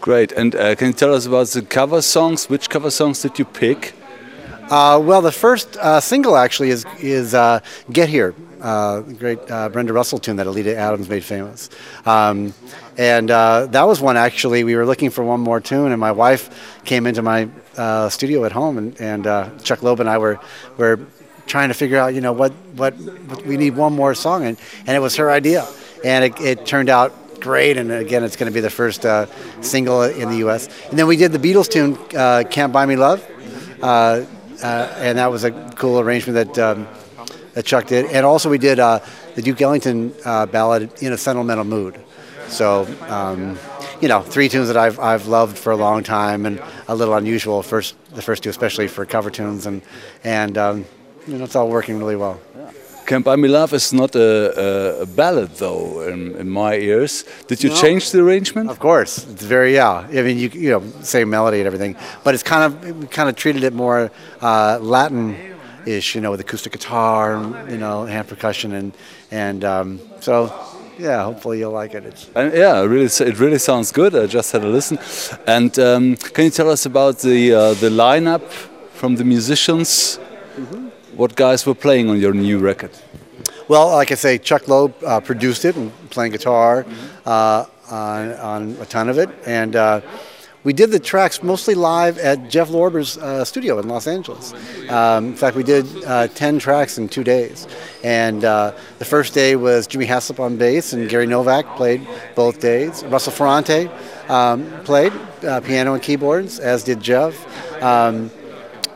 Great. 0.00 0.32
And 0.32 0.54
uh, 0.54 0.74
can 0.76 0.88
you 0.88 0.92
tell 0.94 1.14
us 1.14 1.26
about 1.26 1.48
the 1.48 1.60
cover 1.60 2.00
songs? 2.00 2.48
Which 2.48 2.70
cover 2.70 2.90
songs 2.90 3.20
did 3.20 3.38
you 3.38 3.44
pick? 3.44 3.92
Uh, 4.70 5.00
well, 5.02 5.20
the 5.20 5.32
first 5.32 5.76
uh, 5.78 5.98
single 5.98 6.36
actually 6.36 6.70
is 6.70 6.86
is 7.00 7.34
uh, 7.34 7.58
"Get 7.90 8.08
Here," 8.08 8.34
uh, 8.60 9.00
great 9.00 9.38
uh, 9.50 9.68
Brenda 9.68 9.92
Russell 9.92 10.20
tune 10.20 10.36
that 10.36 10.46
Alita 10.46 10.74
Adams 10.74 11.08
made 11.08 11.24
famous, 11.24 11.70
um, 12.06 12.54
and 12.96 13.32
uh, 13.32 13.66
that 13.66 13.82
was 13.82 14.00
one 14.00 14.16
actually 14.16 14.62
we 14.62 14.76
were 14.76 14.86
looking 14.86 15.10
for 15.10 15.24
one 15.24 15.40
more 15.40 15.60
tune, 15.60 15.90
and 15.90 16.00
my 16.00 16.12
wife 16.12 16.78
came 16.84 17.08
into 17.08 17.20
my 17.20 17.48
studio 18.10 18.44
at 18.44 18.52
home, 18.52 18.78
and, 18.78 19.00
and 19.00 19.64
Chuck 19.64 19.82
Loeb 19.82 19.98
and 19.98 20.08
I 20.08 20.18
were 20.18 20.38
were 20.78 21.00
trying 21.48 21.68
to 21.68 21.74
figure 21.74 21.98
out, 21.98 22.14
you 22.14 22.20
know, 22.20 22.32
what 22.32 22.52
what, 22.76 22.94
what 22.94 23.44
we 23.44 23.56
need 23.56 23.74
one 23.74 23.92
more 23.92 24.14
song, 24.14 24.44
and, 24.44 24.56
and 24.86 24.96
it 24.96 25.00
was 25.00 25.16
her 25.16 25.32
idea, 25.32 25.66
and 26.04 26.24
it, 26.26 26.40
it 26.40 26.64
turned 26.64 26.88
out 26.88 27.12
great. 27.40 27.76
And 27.76 27.90
again, 27.90 28.22
it's 28.22 28.36
going 28.36 28.50
to 28.50 28.54
be 28.54 28.60
the 28.60 28.70
first 28.70 29.04
uh, 29.04 29.26
single 29.62 30.02
in 30.02 30.30
the 30.30 30.38
U.S. 30.38 30.68
And 30.90 30.98
then 30.98 31.08
we 31.08 31.16
did 31.16 31.32
the 31.32 31.38
Beatles 31.38 31.68
tune, 31.68 31.98
uh, 32.16 32.44
"Can't 32.48 32.72
Buy 32.72 32.86
Me 32.86 32.94
Love." 32.94 33.26
Uh, 33.82 34.26
uh, 34.62 34.94
and 34.98 35.18
that 35.18 35.30
was 35.30 35.44
a 35.44 35.50
cool 35.76 36.00
arrangement 36.00 36.54
that 36.54 36.58
um, 36.58 36.88
that 37.54 37.64
Chuck 37.64 37.86
did. 37.86 38.06
And 38.06 38.24
also 38.24 38.48
we 38.48 38.58
did 38.58 38.78
uh, 38.78 39.00
the 39.34 39.42
Duke 39.42 39.60
Ellington 39.60 40.14
uh, 40.24 40.46
ballad 40.46 40.90
"In 41.02 41.12
a 41.12 41.18
Sentimental 41.18 41.64
Mood." 41.64 41.98
So 42.48 42.86
um, 43.08 43.58
you 44.00 44.08
know, 44.08 44.22
three 44.22 44.48
tunes 44.48 44.68
that 44.68 44.76
I've 44.76 44.98
I've 44.98 45.26
loved 45.26 45.58
for 45.58 45.72
a 45.72 45.76
long 45.76 46.02
time, 46.02 46.46
and 46.46 46.62
a 46.88 46.94
little 46.94 47.14
unusual. 47.14 47.62
First, 47.62 47.94
the 48.14 48.22
first 48.22 48.42
two, 48.42 48.50
especially 48.50 48.88
for 48.88 49.04
cover 49.04 49.30
tunes, 49.30 49.66
and 49.66 49.82
and 50.24 50.56
um, 50.56 50.84
you 51.26 51.36
know, 51.36 51.44
it's 51.44 51.56
all 51.56 51.68
working 51.68 51.98
really 51.98 52.16
well. 52.16 52.40
Can't 53.10 53.24
Buy 53.24 53.34
Me 53.34 53.48
Love 53.48 53.72
is 53.74 53.92
not 53.92 54.14
a, 54.14 54.20
a, 54.20 55.02
a 55.02 55.06
ballad, 55.06 55.50
though, 55.56 56.02
in, 56.12 56.36
in 56.36 56.48
my 56.48 56.76
ears. 56.76 57.24
Did 57.48 57.60
you 57.64 57.70
No. 57.70 57.76
change 57.76 58.12
the 58.12 58.20
arrangement? 58.20 58.70
Of 58.70 58.78
course, 58.78 59.26
it's 59.32 59.42
very 59.42 59.74
yeah. 59.74 60.06
I 60.18 60.22
mean, 60.22 60.38
you 60.38 60.48
you 60.64 60.70
know, 60.70 60.82
same 61.02 61.26
melody 61.26 61.58
and 61.58 61.66
everything, 61.66 61.96
but 62.22 62.34
it's 62.34 62.44
kind 62.44 62.62
of 62.66 62.72
we 63.00 63.06
kind 63.08 63.28
of 63.28 63.34
treated 63.34 63.64
it 63.64 63.72
more 63.74 64.10
uh, 64.40 64.78
Latin-ish, 64.80 66.14
you 66.14 66.20
know, 66.20 66.30
with 66.30 66.40
acoustic 66.40 66.72
guitar, 66.72 67.34
and, 67.34 67.72
you 67.72 67.78
know, 67.78 68.06
hand 68.06 68.28
percussion, 68.28 68.72
and 68.74 68.92
and 69.32 69.64
um, 69.64 69.98
so 70.20 70.52
yeah, 70.96 71.24
hopefully 71.24 71.58
you'll 71.58 71.80
like 71.82 71.94
it. 71.98 72.04
It's, 72.04 72.30
And 72.36 72.52
yeah, 72.54 72.78
really, 72.92 73.10
it 73.30 73.38
really 73.40 73.58
sounds 73.58 73.90
good. 73.92 74.14
I 74.14 74.26
just 74.26 74.52
had 74.52 74.62
a 74.62 74.68
listen. 74.68 74.98
And 75.46 75.72
um, 75.78 76.16
can 76.34 76.44
you 76.44 76.50
tell 76.52 76.70
us 76.70 76.86
about 76.86 77.18
the 77.18 77.54
uh, 77.54 77.74
the 77.74 77.90
lineup 77.90 78.46
from 79.00 79.16
the 79.16 79.24
musicians? 79.24 80.20
What 81.16 81.34
guys 81.36 81.66
were 81.66 81.74
playing 81.74 82.08
on 82.08 82.18
your 82.20 82.32
new 82.32 82.58
record? 82.58 82.90
well, 83.70 83.90
like 83.90 84.10
I 84.10 84.16
say, 84.16 84.36
Chuck 84.36 84.66
Loeb 84.66 84.92
uh, 85.04 85.20
produced 85.20 85.64
it 85.64 85.76
and 85.76 85.92
playing 86.10 86.32
guitar 86.32 86.84
uh, 87.24 87.66
on, 87.88 88.32
on 88.32 88.76
a 88.80 88.84
ton 88.84 89.08
of 89.08 89.16
it. 89.16 89.30
And 89.46 89.76
uh, 89.76 90.00
we 90.64 90.72
did 90.72 90.90
the 90.90 90.98
tracks 90.98 91.40
mostly 91.40 91.76
live 91.76 92.18
at 92.18 92.50
Jeff 92.50 92.68
Lorber's 92.68 93.16
uh, 93.16 93.44
studio 93.44 93.78
in 93.78 93.86
Los 93.86 94.08
Angeles. 94.08 94.52
Um, 94.90 95.26
in 95.26 95.36
fact, 95.36 95.54
we 95.54 95.62
did 95.62 95.86
uh, 96.04 96.26
10 96.26 96.58
tracks 96.58 96.98
in 96.98 97.08
two 97.08 97.22
days. 97.22 97.68
And 98.02 98.44
uh, 98.44 98.72
the 98.98 99.04
first 99.04 99.34
day 99.34 99.54
was 99.54 99.86
Jimmy 99.86 100.06
Haslip 100.06 100.40
on 100.40 100.56
bass, 100.56 100.92
and 100.92 101.08
Gary 101.08 101.28
Novak 101.28 101.76
played 101.76 102.04
both 102.34 102.58
days. 102.60 103.04
Russell 103.04 103.32
Ferrante 103.32 103.88
um, 104.28 104.68
played 104.82 105.12
piano 105.40 105.94
and 105.94 106.02
keyboards, 106.02 106.58
as 106.58 106.82
did 106.82 107.00
Jeff. 107.00 107.36
Um, 107.80 108.32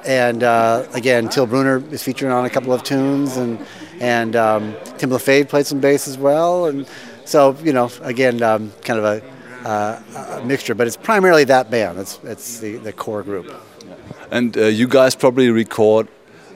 and 0.06 0.42
uh, 0.42 0.86
again, 0.92 1.28
Till 1.28 1.46
Bruner 1.46 1.82
is 1.90 2.02
featuring 2.02 2.32
on 2.32 2.44
a 2.44 2.50
couple 2.50 2.72
of 2.72 2.82
tunes, 2.82 3.36
and 3.36 3.58
and 4.00 4.36
um, 4.36 4.74
Tim 4.98 5.10
LaFave 5.10 5.48
played 5.48 5.66
some 5.66 5.80
bass 5.80 6.06
as 6.08 6.18
well, 6.18 6.66
and 6.66 6.86
so 7.24 7.56
you 7.62 7.72
know, 7.72 7.90
again, 8.02 8.42
um, 8.42 8.72
kind 8.82 8.98
of 8.98 9.04
a, 9.04 9.68
uh, 9.68 10.40
a 10.40 10.44
mixture, 10.44 10.74
but 10.74 10.86
it's 10.86 10.96
primarily 10.96 11.44
that 11.44 11.70
band. 11.70 11.98
It's 11.98 12.18
it's 12.24 12.60
the, 12.60 12.76
the 12.76 12.92
core 12.92 13.22
group. 13.22 13.52
And 14.30 14.56
uh, 14.56 14.66
you 14.66 14.88
guys 14.88 15.14
probably 15.14 15.50
record 15.50 16.08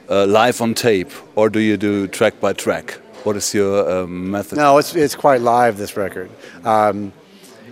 uh, 0.09 0.25
live 0.25 0.61
on 0.61 0.73
tape, 0.73 1.11
or 1.35 1.49
do 1.49 1.59
you 1.59 1.77
do 1.77 2.07
track 2.07 2.39
by 2.39 2.53
track? 2.53 2.99
What 3.23 3.35
is 3.35 3.53
your 3.53 3.89
um, 3.89 4.31
method? 4.31 4.57
No, 4.57 4.77
it's 4.77 4.95
it's 4.95 5.15
quite 5.15 5.41
live. 5.41 5.77
This 5.77 5.97
record. 5.97 6.29
Um, 6.63 7.13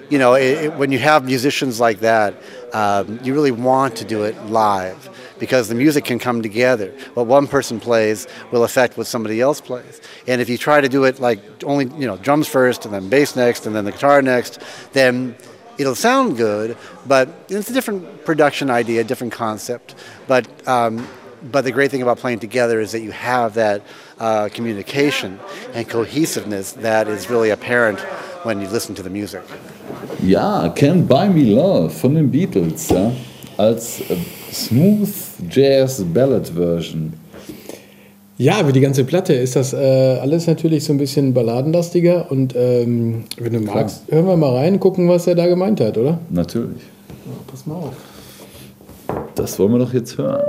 you 0.09 0.17
know, 0.17 0.35
it, 0.35 0.65
it, 0.65 0.73
when 0.75 0.91
you 0.91 0.99
have 0.99 1.25
musicians 1.25 1.81
like 1.81 1.99
that, 1.99 2.33
um, 2.73 3.19
you 3.23 3.33
really 3.33 3.51
want 3.51 3.97
to 3.97 4.05
do 4.05 4.23
it 4.23 4.41
live 4.45 5.09
because 5.39 5.69
the 5.69 5.75
music 5.75 6.05
can 6.05 6.19
come 6.19 6.41
together. 6.41 6.93
What 7.13 7.27
one 7.27 7.47
person 7.47 7.79
plays 7.79 8.27
will 8.51 8.63
affect 8.63 8.97
what 8.97 9.07
somebody 9.07 9.41
else 9.41 9.61
plays. 9.61 10.01
And 10.27 10.41
if 10.41 10.49
you 10.49 10.57
try 10.57 10.81
to 10.81 10.89
do 10.89 11.03
it 11.03 11.19
like 11.19 11.39
only, 11.63 11.85
you 11.99 12.07
know, 12.07 12.17
drums 12.17 12.47
first 12.47 12.85
and 12.85 12.93
then 12.93 13.09
bass 13.09 13.35
next 13.35 13.65
and 13.65 13.75
then 13.75 13.85
the 13.85 13.91
guitar 13.91 14.21
next, 14.21 14.61
then 14.93 15.35
it'll 15.77 15.95
sound 15.95 16.37
good, 16.37 16.77
but 17.05 17.29
it's 17.49 17.69
a 17.69 17.73
different 17.73 18.25
production 18.25 18.69
idea, 18.69 19.03
different 19.03 19.33
concept. 19.33 19.95
But 20.27 20.47
um, 20.67 21.07
but 21.51 21.63
the 21.63 21.71
great 21.71 21.91
thing 21.91 22.01
about 22.01 22.17
playing 22.17 22.39
together 22.39 22.79
is 22.79 22.91
that 22.91 23.01
you 23.01 23.11
have 23.11 23.53
that 23.53 23.83
uh, 24.19 24.49
communication 24.51 25.39
and 25.73 25.87
cohesiveness 25.87 26.73
that 26.73 27.07
is 27.07 27.29
really 27.29 27.51
apparent 27.51 27.99
when 28.43 28.59
you 28.59 28.67
listen 28.67 28.95
to 28.95 29.03
the 29.03 29.09
music. 29.09 29.43
Ja, 30.21 30.69
Can't 30.69 31.07
Buy 31.07 31.29
Me 31.29 31.53
Love 31.55 31.91
von 31.91 32.15
den 32.15 32.29
Beatles, 32.31 32.89
ja, 32.89 33.13
als 33.57 34.01
äh, 34.01 34.17
Smooth 34.51 35.09
Jazz 35.49 36.03
Ballad 36.13 36.47
Version. 36.49 37.13
Ja, 38.39 38.67
wie 38.67 38.71
die 38.71 38.81
ganze 38.81 39.03
Platte 39.03 39.33
ist 39.33 39.55
das 39.55 39.73
äh, 39.73 39.77
alles 39.77 40.45
natürlich 40.45 40.83
so 40.83 40.93
ein 40.93 40.97
bisschen 40.97 41.33
balladenlastiger. 41.33 42.29
Und 42.29 42.55
ähm, 42.55 43.23
wenn 43.39 43.53
du 43.53 43.59
magst, 43.61 44.03
hören 44.11 44.27
wir 44.27 44.37
mal 44.37 44.55
rein, 44.55 44.79
gucken, 44.79 45.09
was 45.09 45.25
er 45.25 45.33
da 45.33 45.47
gemeint 45.47 45.81
hat, 45.81 45.97
oder? 45.97 46.19
Natürlich. 46.29 46.83
Pass 47.47 47.65
mal 47.65 47.75
auf. 47.75 47.93
Das 49.33 49.57
wollen 49.57 49.71
wir 49.71 49.79
doch 49.79 49.93
jetzt 49.93 50.17
hören. 50.17 50.43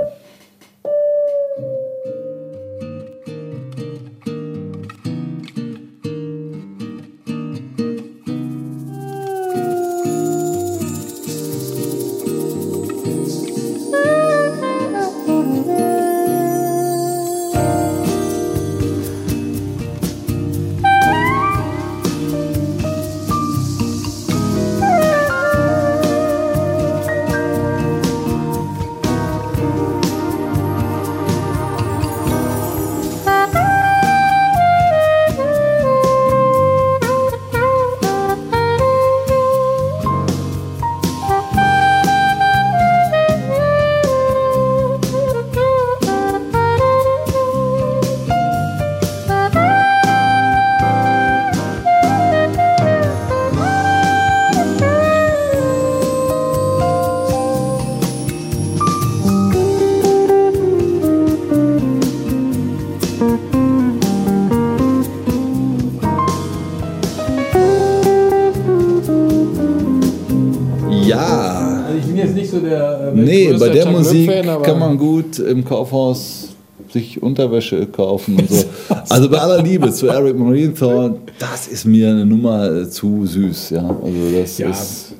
Kann 75.39 75.47
im 75.57 75.65
Kaufhaus 75.65 76.49
sich 76.91 77.21
Unterwäsche 77.21 77.85
kaufen 77.87 78.37
und 78.39 78.49
so. 78.49 78.63
Also 79.09 79.29
bei 79.29 79.37
aller 79.39 79.61
Liebe 79.61 79.91
zu 79.91 80.07
Eric 80.07 80.37
Marienthal, 80.37 81.15
das 81.39 81.67
ist 81.67 81.85
mir 81.85 82.09
eine 82.11 82.25
Nummer 82.25 82.71
äh, 82.71 82.89
zu 82.89 83.25
süß, 83.25 83.71
ja. 83.71 83.83
Also 83.83 84.17
das 84.39 84.57
Ja. 84.57 84.69
ist. 84.69 85.13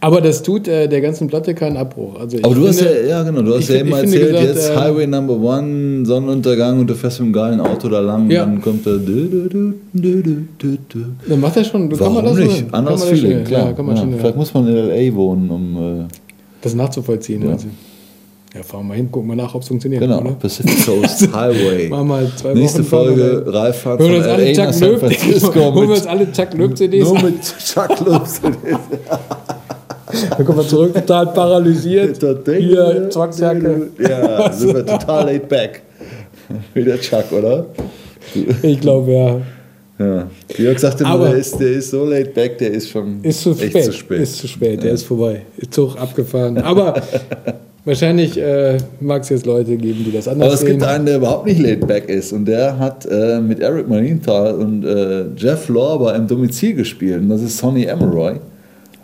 Aber 0.00 0.20
das 0.20 0.42
tut 0.42 0.66
äh, 0.66 0.88
der 0.88 1.00
ganzen 1.00 1.28
Platte 1.28 1.54
keinen 1.54 1.76
Abbruch. 1.76 2.18
Also 2.18 2.36
Aber 2.42 2.54
du 2.56 2.66
hast 2.66 2.80
ja, 2.80 2.88
finde- 2.88 3.08
ja 3.08 3.22
genau, 3.22 3.42
du 3.42 3.54
hast 3.54 3.68
ja 3.68 3.76
finde 3.78 3.96
erzählt, 3.98 4.30
gesagt, 4.32 4.46
jetzt 4.48 4.70
ähm, 4.70 4.80
Highway 4.80 5.06
Number 5.06 5.34
One, 5.40 6.04
Sonnenuntergang 6.04 6.80
und 6.80 6.90
du 6.90 6.94
fährst 6.96 7.20
mit 7.20 7.26
einem 7.26 7.32
geilen 7.32 7.60
Auto 7.60 7.88
da 7.88 8.00
lang 8.00 8.28
Ja. 8.28 8.42
und 8.42 8.54
dann 8.54 8.62
kommt 8.62 8.84
da. 8.84 8.96
Dann 11.28 11.40
macht 11.40 11.56
er 11.56 11.64
schon. 11.64 11.88
Kann 11.88 12.00
Warum 12.00 12.14
man 12.14 12.24
das 12.24 12.36
nicht? 12.36 12.62
Kann 12.70 12.74
Anderes 12.80 13.04
Feeling, 13.04 13.44
klar. 13.44 13.66
Ja, 13.66 13.72
kann 13.72 13.86
man 13.86 13.96
ja, 13.96 14.06
vielleicht 14.18 14.36
muss 14.36 14.52
man 14.54 14.66
in 14.68 14.76
L.A. 14.76 15.14
wohnen, 15.14 15.50
um. 15.50 16.00
Äh, 16.00 16.04
das 16.62 16.74
nachzuvollziehen. 16.74 17.48
Also. 17.48 17.66
Ja, 18.54 18.62
fahren 18.62 18.86
wir 18.88 18.94
hin, 18.94 19.10
gucken 19.10 19.30
wir 19.30 19.36
nach, 19.36 19.54
ob 19.54 19.62
es 19.62 19.68
funktioniert. 19.68 20.02
genau, 20.02 20.20
Oder? 20.20 20.32
Pacific 20.32 20.84
Coast 20.84 21.26
Highway. 21.32 21.88
Machen 21.88 22.08
wir 22.08 22.36
zwei 22.36 22.52
Nächste 22.52 22.80
Wochen 22.80 22.84
Folge, 22.88 23.44
Ralf 23.46 23.76
fährt 23.78 24.00
von 24.02 24.10
wir 24.10 24.18
uns 24.18 24.26
alle 24.26 24.44
L.A. 24.44 24.64
nach 24.66 24.70
Chuck 24.72 24.74
San 24.74 24.98
Francisco 24.98 25.54
holen 25.74 25.88
wir 25.88 25.94
uns 25.96 26.06
alle 26.06 26.32
Chuck 26.32 26.52
Löb 26.54 26.76
CDs. 26.76 27.04
nur 27.08 27.22
mit 27.22 27.42
Chuck 27.42 28.00
Loops. 28.06 28.40
Dann 30.36 30.44
kommen 30.44 30.58
wir 30.58 30.68
zurück, 30.68 30.92
total 30.92 31.26
paralysiert. 31.28 32.18
Hier, 32.58 33.08
Zwangsjacke. 33.08 33.88
Ja, 33.98 34.52
sind 34.52 34.74
wir 34.74 34.84
total 34.84 35.24
laid 35.26 35.48
back. 35.48 35.80
Wie 36.74 36.84
der 36.84 37.00
Chuck, 37.00 37.32
oder? 37.32 37.64
Ich 38.62 38.80
glaube, 38.80 39.12
ja. 39.12 39.40
Ja. 39.98 40.26
Jörg 40.58 40.78
sagte 40.78 41.04
nur, 41.04 41.28
der 41.28 41.36
ist, 41.36 41.58
der 41.58 41.70
ist 41.72 41.90
so 41.90 42.04
laid 42.04 42.34
back, 42.34 42.58
der 42.58 42.72
ist 42.72 42.90
schon 42.90 43.22
Ist 43.22 43.40
zu 43.42 43.50
echt 43.52 43.70
spät. 43.70 43.84
zu 43.84 43.92
spät. 43.92 44.20
Ist 44.20 44.36
zu 44.38 44.48
spät, 44.48 44.82
der 44.82 44.92
ist 44.92 45.04
vorbei. 45.04 45.42
Ist 45.56 45.72
Zug 45.72 45.96
abgefahren. 45.98 46.58
Aber 46.58 47.00
wahrscheinlich 47.84 48.38
äh, 48.38 48.78
mag 49.00 49.22
es 49.22 49.28
jetzt 49.30 49.46
Leute 49.46 49.76
geben, 49.76 50.04
die 50.04 50.12
das 50.12 50.28
anders 50.28 50.46
Aber 50.46 50.54
es 50.54 50.60
sehen. 50.60 50.70
gibt 50.70 50.84
einen, 50.84 51.06
der 51.06 51.16
überhaupt 51.16 51.46
nicht 51.46 51.60
laid 51.60 51.86
back 51.86 52.08
ist 52.08 52.32
und 52.32 52.44
der 52.46 52.78
hat 52.78 53.06
äh, 53.06 53.40
mit 53.40 53.60
Eric 53.60 53.88
Marienthal 53.88 54.54
und 54.54 54.84
äh, 54.84 55.24
Jeff 55.36 55.68
Lorber 55.68 56.14
im 56.14 56.26
Domizil 56.26 56.74
gespielt 56.74 57.20
und 57.20 57.28
das 57.28 57.42
ist 57.42 57.58
Sonny 57.58 57.84
Emeroy. 57.84 58.34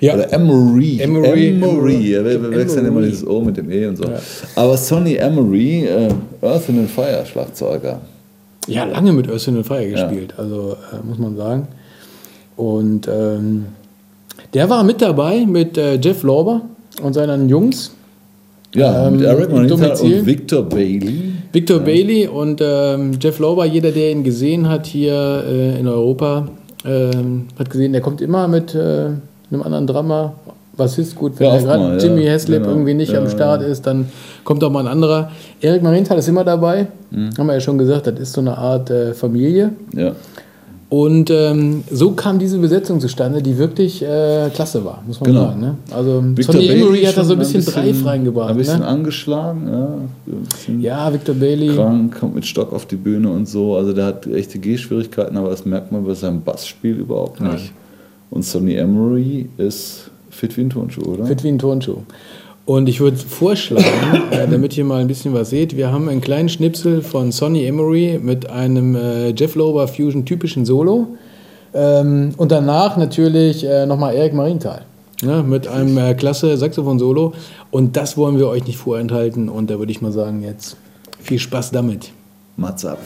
ja. 0.00 0.14
Oder 0.14 0.32
Emery. 0.32 1.00
Emery, 1.00 1.49
Emery. 1.49 2.12
Ja, 2.12 2.25
wir, 2.25 2.50
wechseln 2.52 2.87
immer 2.87 3.02
dieses 3.02 3.26
O 3.26 3.40
mit 3.40 3.56
dem 3.56 3.70
E 3.70 3.87
und 3.87 3.97
so. 3.97 4.04
Ja. 4.04 4.18
Aber 4.54 4.76
Sonny 4.76 5.16
Emery, 5.16 5.85
äh, 5.87 6.08
Earth 6.42 6.68
and 6.68 6.88
Fire 6.90 7.25
Schlagzeuger. 7.26 8.00
ja, 8.68 8.85
lange 8.85 9.12
mit 9.12 9.28
Earth 9.28 9.49
and 9.49 9.66
Fire 9.66 9.88
gespielt, 9.88 10.35
also 10.37 10.76
äh, 10.92 11.04
muss 11.06 11.18
man 11.18 11.37
sagen. 11.37 11.66
Und 12.56 13.08
ähm, 13.08 13.66
der 14.54 14.68
war 14.70 14.82
mit 14.85 15.00
dabei 15.02 15.44
mit 15.47 15.76
äh, 15.78 15.94
Jeff 15.97 16.23
Lorber 16.23 16.62
und 17.02 17.12
seinen 17.14 17.49
Jungs. 17.49 17.92
Ja, 18.78 19.06
Ähm, 19.06 19.16
mit 19.16 19.23
Eric 19.25 19.49
im 19.49 19.54
Marienthal 19.56 19.88
Domizil. 19.88 20.18
und 20.20 20.26
Victor 20.26 20.62
Bailey. 20.62 21.32
Victor 21.52 21.78
Bailey 21.80 22.26
und 22.28 22.61
ähm, 22.62 23.12
Jeff 23.20 23.38
Lorber, 23.38 23.64
jeder, 23.64 23.90
der 23.90 24.11
ihn 24.12 24.23
gesehen 24.23 24.68
hat 24.68 24.87
hier 24.87 25.42
äh, 25.47 25.80
in 25.80 25.88
Europa, 25.88 26.49
ähm, 26.85 27.47
hat 27.58 27.70
gesehen, 27.70 27.92
der 27.92 28.00
kommt 28.02 28.20
immer 28.20 28.47
mit 28.49 28.75
äh, 28.75 29.08
einem 29.50 29.62
anderen 29.62 29.87
Drummer. 29.87 30.35
Was 30.76 30.97
ist 30.97 31.16
gut, 31.16 31.32
wenn 31.38 31.47
Ja, 31.49 31.54
er 31.56 31.62
gerade 31.62 31.97
ja. 31.97 32.04
Jimmy 32.04 32.25
Haslip 32.26 32.58
Genau. 32.62 32.68
irgendwie 32.70 32.94
nicht 32.94 33.12
Ja, 33.12 33.18
am 33.18 33.28
Start 33.28 33.62
ja. 33.62 33.66
ist, 33.68 33.85
dann 33.87 34.06
kommt 34.44 34.62
auch 34.62 34.70
mal 34.70 34.80
ein 34.80 34.87
anderer. 34.87 35.30
Erik 35.61 35.82
Marienthal 35.82 36.18
ist 36.18 36.28
immer 36.28 36.44
dabei, 36.44 36.87
Mhm. 37.11 37.30
haben 37.37 37.47
wir 37.49 37.54
ja 37.54 37.61
schon 37.61 37.78
gesagt, 37.78 38.06
das 38.06 38.14
ist 38.20 38.32
so 38.35 38.40
eine 38.40 38.56
Art 38.56 38.88
äh, 38.90 39.12
Familie. 39.14 39.70
Ja. 39.97 40.12
Und 40.90 41.28
ähm, 41.30 41.85
so 41.90 42.12
kam 42.12 42.38
diese 42.38 42.57
Besetzung 42.59 42.99
zustande, 42.99 43.42
die 43.42 43.59
wirklich 43.59 44.02
äh, 44.02 44.49
klasse 44.54 44.83
war, 44.87 45.02
muss 45.07 45.21
man 45.21 45.30
Genau. 45.30 45.45
sagen. 45.49 45.61
Ne? 45.61 45.75
Also 45.90 46.23
Victor 46.35 46.54
Sonny 46.54 46.68
Emery 46.68 47.02
hat 47.04 47.18
da 47.18 47.25
so 47.25 47.35
ein 47.35 47.45
schon 47.45 47.52
bisschen, 47.61 47.75
Dreif 47.75 48.07
reingebracht. 48.07 48.50
Ein 48.50 48.57
bisschen 48.57 48.78
ne? 48.80 48.87
angeschlagen, 48.87 49.68
ja. 49.71 49.88
Bisschen 50.49 50.80
Ja, 50.80 51.12
Victor 51.12 51.35
Bailey. 51.35 51.75
krank, 51.75 52.18
kommt 52.18 52.35
mit 52.37 52.47
Stock 52.47 52.73
auf 52.73 52.87
die 52.87 52.97
Bühne 52.97 53.28
und 53.30 53.47
so. 53.47 53.76
Also 53.76 53.92
der 53.92 54.07
hat 54.07 54.26
echte 54.28 54.59
Gehschwierigkeiten, 54.59 55.37
aber 55.37 55.50
das 55.50 55.66
merkt 55.66 55.92
man 55.92 56.07
bei 56.07 56.14
seinem 56.14 56.40
Bassspiel 56.40 56.97
überhaupt 56.97 57.38
nicht. 57.42 57.52
Nein. 57.52 57.71
Und 58.30 58.45
Sonny 58.47 58.75
Emery 58.76 59.50
ist 59.59 60.11
fit 60.30 60.57
wie 60.57 60.62
ein 60.62 60.71
Turnschuh, 60.71 61.02
oder? 61.02 61.26
Fit 61.26 61.45
wie 61.45 61.49
ein 61.49 61.59
Turnschuh. 61.59 61.99
Und 62.68 62.87
ich 62.87 63.00
würde 63.00 63.16
vorschlagen, 63.16 64.30
äh, 64.30 64.46
damit 64.46 64.76
ihr 64.76 64.84
mal 64.84 65.00
ein 65.00 65.08
bisschen 65.08 65.32
was 65.32 65.48
seht, 65.48 65.75
wir 65.75 65.90
haben 65.90 66.06
einen 66.06 66.20
kleinen 66.20 66.50
Schnipsel 66.50 67.00
von 67.00 67.32
Sonny 67.32 67.64
Emery 67.64 68.20
mit 68.22 68.50
einem 68.50 68.94
äh, 68.94 69.30
Jeff 69.30 69.54
Lober 69.54 69.88
Fusion 69.88 70.26
typischen 70.26 70.66
Solo. 70.66 71.16
Ähm, 71.72 72.34
und 72.37 72.52
danach 72.52 72.98
natürlich 72.98 73.64
äh, 73.64 73.87
nochmal 73.87 74.14
Eric 74.14 74.34
Marienthal. 74.34 74.82
Ne, 75.22 75.42
mit 75.42 75.66
einem 75.66 75.96
äh, 75.96 76.12
klasse 76.12 76.58
Saxophon-Solo. 76.58 77.32
Und 77.70 77.96
das 77.96 78.18
wollen 78.18 78.38
wir 78.38 78.48
euch 78.48 78.66
nicht 78.66 78.76
vorenthalten. 78.76 79.48
Und 79.48 79.70
da 79.70 79.78
würde 79.78 79.90
ich 79.90 80.02
mal 80.02 80.12
sagen, 80.12 80.42
jetzt 80.42 80.76
viel 81.20 81.38
Spaß 81.38 81.70
damit. 81.70 82.10
Mats 82.58 82.84
ab. 82.84 82.98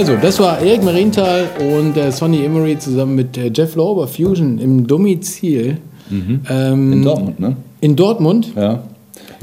Also, 0.00 0.16
das 0.16 0.38
war 0.40 0.62
Erik 0.62 0.82
Marienthal 0.82 1.46
und 1.60 1.94
äh, 1.94 2.10
Sonny 2.10 2.42
Emery 2.42 2.78
zusammen 2.78 3.16
mit 3.16 3.36
äh, 3.36 3.50
Jeff 3.54 3.76
Lauber 3.76 4.08
Fusion 4.08 4.58
im 4.58 4.86
Domizil. 4.86 5.76
Ähm, 6.10 6.92
In 6.94 7.02
Dortmund, 7.02 7.38
ne? 7.38 7.56
In 7.82 7.96
Dortmund. 7.96 8.50
Ja. 8.56 8.82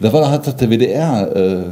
Da 0.02 0.12
war 0.12 0.32
hat 0.32 0.60
der 0.60 0.68
WDR. 0.72 1.30
Äh, 1.36 1.64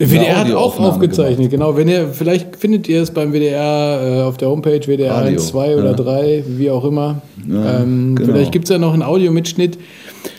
Der 0.00 0.10
WDR 0.10 0.38
hat 0.40 0.52
auch 0.52 0.76
aufgezeichnet, 0.80 1.52
genau. 1.52 1.76
Wenn 1.76 1.86
ihr, 1.86 2.08
vielleicht 2.08 2.56
findet 2.56 2.88
ihr 2.88 3.00
es 3.02 3.12
beim 3.12 3.32
WDR 3.32 4.00
äh, 4.02 4.22
auf 4.22 4.38
der 4.38 4.48
Homepage 4.48 4.80
WDR 4.80 5.14
Radio, 5.14 5.34
1, 5.34 5.46
2 5.46 5.76
oder 5.76 5.90
ja. 5.90 5.92
3, 5.92 6.44
wie 6.48 6.68
auch 6.68 6.84
immer. 6.84 7.22
Ja, 7.48 7.82
ähm, 7.82 8.16
genau. 8.16 8.32
Vielleicht 8.32 8.50
gibt 8.50 8.64
es 8.64 8.70
ja 8.70 8.78
noch 8.78 8.92
einen 8.92 9.04
Audiomitschnitt. 9.04 9.78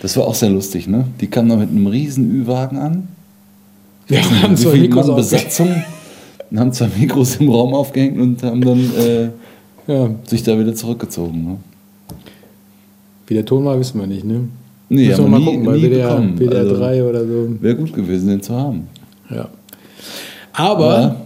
Das 0.01 0.17
war 0.17 0.27
auch 0.27 0.35
sehr 0.35 0.49
lustig, 0.49 0.89
ne? 0.89 1.05
Die 1.21 1.27
kamen 1.27 1.47
da 1.47 1.55
mit 1.55 1.69
einem 1.69 1.87
riesen 1.87 2.29
Ü-Wagen 2.29 2.79
an. 2.79 3.07
Wir 4.07 4.21
haben 4.41 4.55
auf. 4.55 5.15
Besatzung 5.15 5.69
und 6.51 6.59
haben 6.59 6.71
zwei 6.73 6.89
Mikros 6.99 7.35
im 7.37 7.49
Raum 7.49 7.73
aufgehängt 7.73 8.19
und 8.19 8.41
haben 8.43 8.61
dann 8.61 8.79
äh, 8.97 9.29
Ja, 9.91 10.09
sich 10.25 10.43
da 10.43 10.57
wieder 10.59 10.73
zurückgezogen. 10.75 11.43
Ne? 11.45 11.57
wie 13.27 13.33
der 13.33 13.45
Ton 13.45 13.65
war, 13.65 13.77
wissen 13.77 13.99
wir 13.99 14.07
nicht, 14.07 14.23
ne? 14.23 14.47
Nee, 14.89 15.07
Müssen 15.07 15.25
wir 15.25 15.29
mal 15.29 15.39
nie- 15.39 15.45
gucken, 15.45 15.65
bei 15.65 15.73
WDR. 15.81 16.17
WDR 16.37 16.59
Also, 16.61 16.77
3 16.77 17.03
oder 17.03 17.25
so. 17.27 17.49
Wäre 17.59 17.75
gut 17.75 17.93
gewesen, 17.93 18.29
den 18.29 18.41
zu 18.41 18.55
haben. 18.55 18.87
Ja. 19.29 19.49
Aber, 20.53 21.17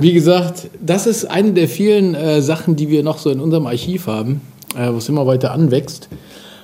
wie 0.00 0.12
gesagt, 0.12 0.68
das 0.80 1.08
ist 1.08 1.24
eine 1.24 1.52
der 1.52 1.68
vielen 1.68 2.14
äh, 2.14 2.40
Sachen, 2.40 2.76
die 2.76 2.88
wir 2.88 3.02
noch 3.02 3.18
so 3.18 3.30
in 3.30 3.40
unserem 3.40 3.66
Archiv 3.66 4.06
haben, 4.06 4.40
äh, 4.76 4.88
was 4.92 5.08
immer 5.08 5.26
weiter 5.26 5.50
anwächst. 5.52 6.08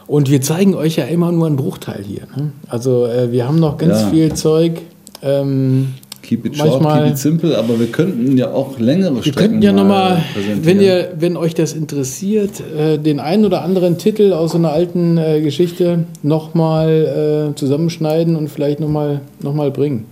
Und 0.07 0.31
wir 0.31 0.41
zeigen 0.41 0.75
euch 0.75 0.97
ja 0.97 1.05
immer 1.07 1.33
nur 1.33 1.47
einen 1.49 1.57
Bruchteil 1.57 2.05
hier. 2.07 2.23
Ne? 2.37 2.53
Also 2.69 3.07
äh, 3.07 3.33
wir 3.33 3.49
haben 3.49 3.59
noch 3.59 3.77
ganz 3.79 4.03
Ja. 4.03 4.11
viel 4.11 4.33
Zeug. 4.35 4.83
Ähm, 5.23 5.95
Keep 6.25 6.47
it 6.47 6.57
short, 6.57 6.81
Manchmal- 6.83 7.03
keep 7.05 7.13
it 7.13 7.19
simple, 7.19 7.59
aber 7.59 7.79
wir 7.79 7.89
könnten 7.89 8.39
ja 8.39 8.51
auch 8.51 8.79
längere 8.79 9.15
wir 9.17 9.21
Strecken 9.23 9.39
könnten 9.61 9.63
ja 9.63 9.73
mal 9.75 9.83
nochmal, 9.83 10.19
wenn, 10.63 10.81
ihr, 10.81 11.13
wenn 11.19 11.37
euch 11.37 11.53
das 11.55 11.75
interessiert, 11.75 12.63
äh, 12.79 12.97
den 12.99 13.21
einen 13.21 13.45
oder 13.45 13.61
anderen 13.63 13.99
Titel 13.99 14.33
aus 14.33 14.53
so 14.53 14.59
einer 14.59 14.73
alten 14.73 15.19
äh, 15.19 15.43
Geschichte 15.43 16.05
nochmal 16.23 17.51
äh, 17.53 17.55
zusammenschneiden 17.57 18.37
und 18.37 18.49
vielleicht 18.49 18.81
nochmal 18.81 19.21
noch 19.43 19.53
mal 19.53 19.71
bringen. 19.71 20.07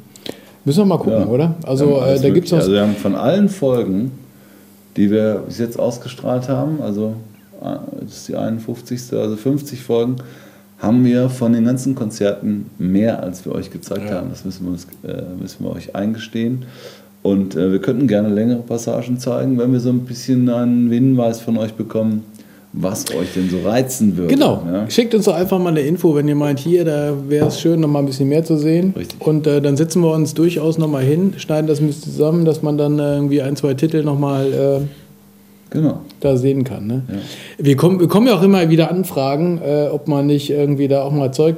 Müssen 0.66 0.81
wir 0.81 0.85
mal 0.85 0.98
gucken, 0.98 1.22
Ja. 1.22 1.27
oder? 1.27 1.55
Also 1.66 1.87
Wir 1.88 2.01
haben 2.03 2.16
äh, 2.16 2.20
da 2.20 2.29
gibt 2.29 2.46
es 2.46 2.53
Also 2.53 2.72
wir 2.72 2.83
haben 2.83 2.94
von 2.94 3.14
allen 3.14 3.48
Folgen, 3.48 4.11
die 4.98 5.11
wir 5.11 5.42
bis 5.46 5.59
jetzt 5.59 5.79
ausgestrahlt 5.79 6.46
haben, 6.51 6.83
also 6.83 7.14
äh, 7.62 7.77
das 8.03 8.18
ist 8.18 8.29
die 8.29 8.37
51. 8.37 9.01
also 9.14 9.37
50 9.37 9.81
Folgen, 9.83 10.16
haben 10.83 11.05
wir 11.05 11.31
von 11.31 11.53
den 11.53 11.64
ganzen 11.64 11.95
Konzerten 11.95 12.66
mehr, 12.77 13.23
als 13.23 13.45
wir 13.45 13.53
euch 13.53 13.71
gezeigt 13.71 14.11
haben. 14.11 14.31
Das 14.31 14.45
müssen 14.45 14.64
wir, 14.66 14.73
uns, 14.73 14.88
äh, 15.05 15.23
müssen 15.40 15.64
wir 15.64 15.71
euch 15.71 15.95
eingestehen. 15.95 16.64
Und 17.23 17.55
äh, 17.55 17.71
wir 17.71 17.79
könnten 17.79 18.09
gerne 18.09 18.29
längere 18.29 18.62
Passagen 18.62 19.16
zeigen, 19.18 19.59
wenn 19.59 19.73
wir 19.73 19.79
so 19.79 19.90
ein 19.90 20.01
bisschen 20.01 20.49
einen 20.49 20.90
Hinweis 20.90 21.40
von 21.40 21.57
euch 21.57 21.75
bekommen, 21.75 22.25
was 22.73 23.14
euch 23.14 23.33
denn 23.35 23.49
so 23.49 23.61
reizen 23.68 24.16
würde. 24.16 24.35
Genau. 24.35 24.62
Ja? 24.66 24.90
Schickt 24.90 25.14
uns 25.14 25.27
doch 25.27 25.35
einfach 25.35 25.61
mal 25.61 25.68
eine 25.68 25.83
Info, 25.83 26.16
wenn 26.16 26.27
ihr 26.27 26.35
meint, 26.35 26.59
hier, 26.59 26.85
da 26.85 27.12
wäre 27.29 27.47
es 27.47 27.61
schön, 27.61 27.79
noch 27.79 27.88
mal 27.88 28.01
ein 28.01 28.07
bisschen 28.07 28.29
mehr 28.29 28.45
zu 28.45 28.57
sehen. 28.57 28.92
Richtig. 28.97 29.21
Und 29.21 29.47
äh, 29.47 29.61
dann 29.61 29.77
setzen 29.77 30.03
wir 30.03 30.12
uns 30.12 30.35
durchaus 30.35 30.79
noch 30.79 30.88
mal 30.88 31.05
hin, 31.05 31.35
schneiden 31.37 31.68
das 31.68 31.81
ein 31.81 31.87
bisschen 31.87 32.11
zusammen, 32.11 32.45
dass 32.45 32.62
man 32.62 32.77
dann 32.77 32.99
äh, 32.99 33.14
irgendwie 33.14 33.40
ein, 33.42 33.55
zwei 33.55 33.75
Titel 33.75 34.03
noch 34.03 34.18
mal 34.18 34.53
äh, 34.53 34.81
Genau. 35.72 36.00
da 36.20 36.37
sehen 36.37 36.64
kann. 36.64 36.87
Ne? 36.87 37.02
Wir, 37.58 37.76
kommen, 37.76 37.98
wir 38.00 38.08
kommen 38.08 38.26
ja 38.26 38.35
auch 38.35 38.42
immer 38.42 38.68
wieder 38.70 38.90
Anfragen, 38.90 39.61
äh, 39.64 39.88
ob 39.90 40.06
man 40.08 40.26
nicht 40.26 40.50
irgendwie 40.50 40.88
da 40.88 41.02
auch 41.02 41.12
mal 41.12 41.32
Zeug 41.32 41.56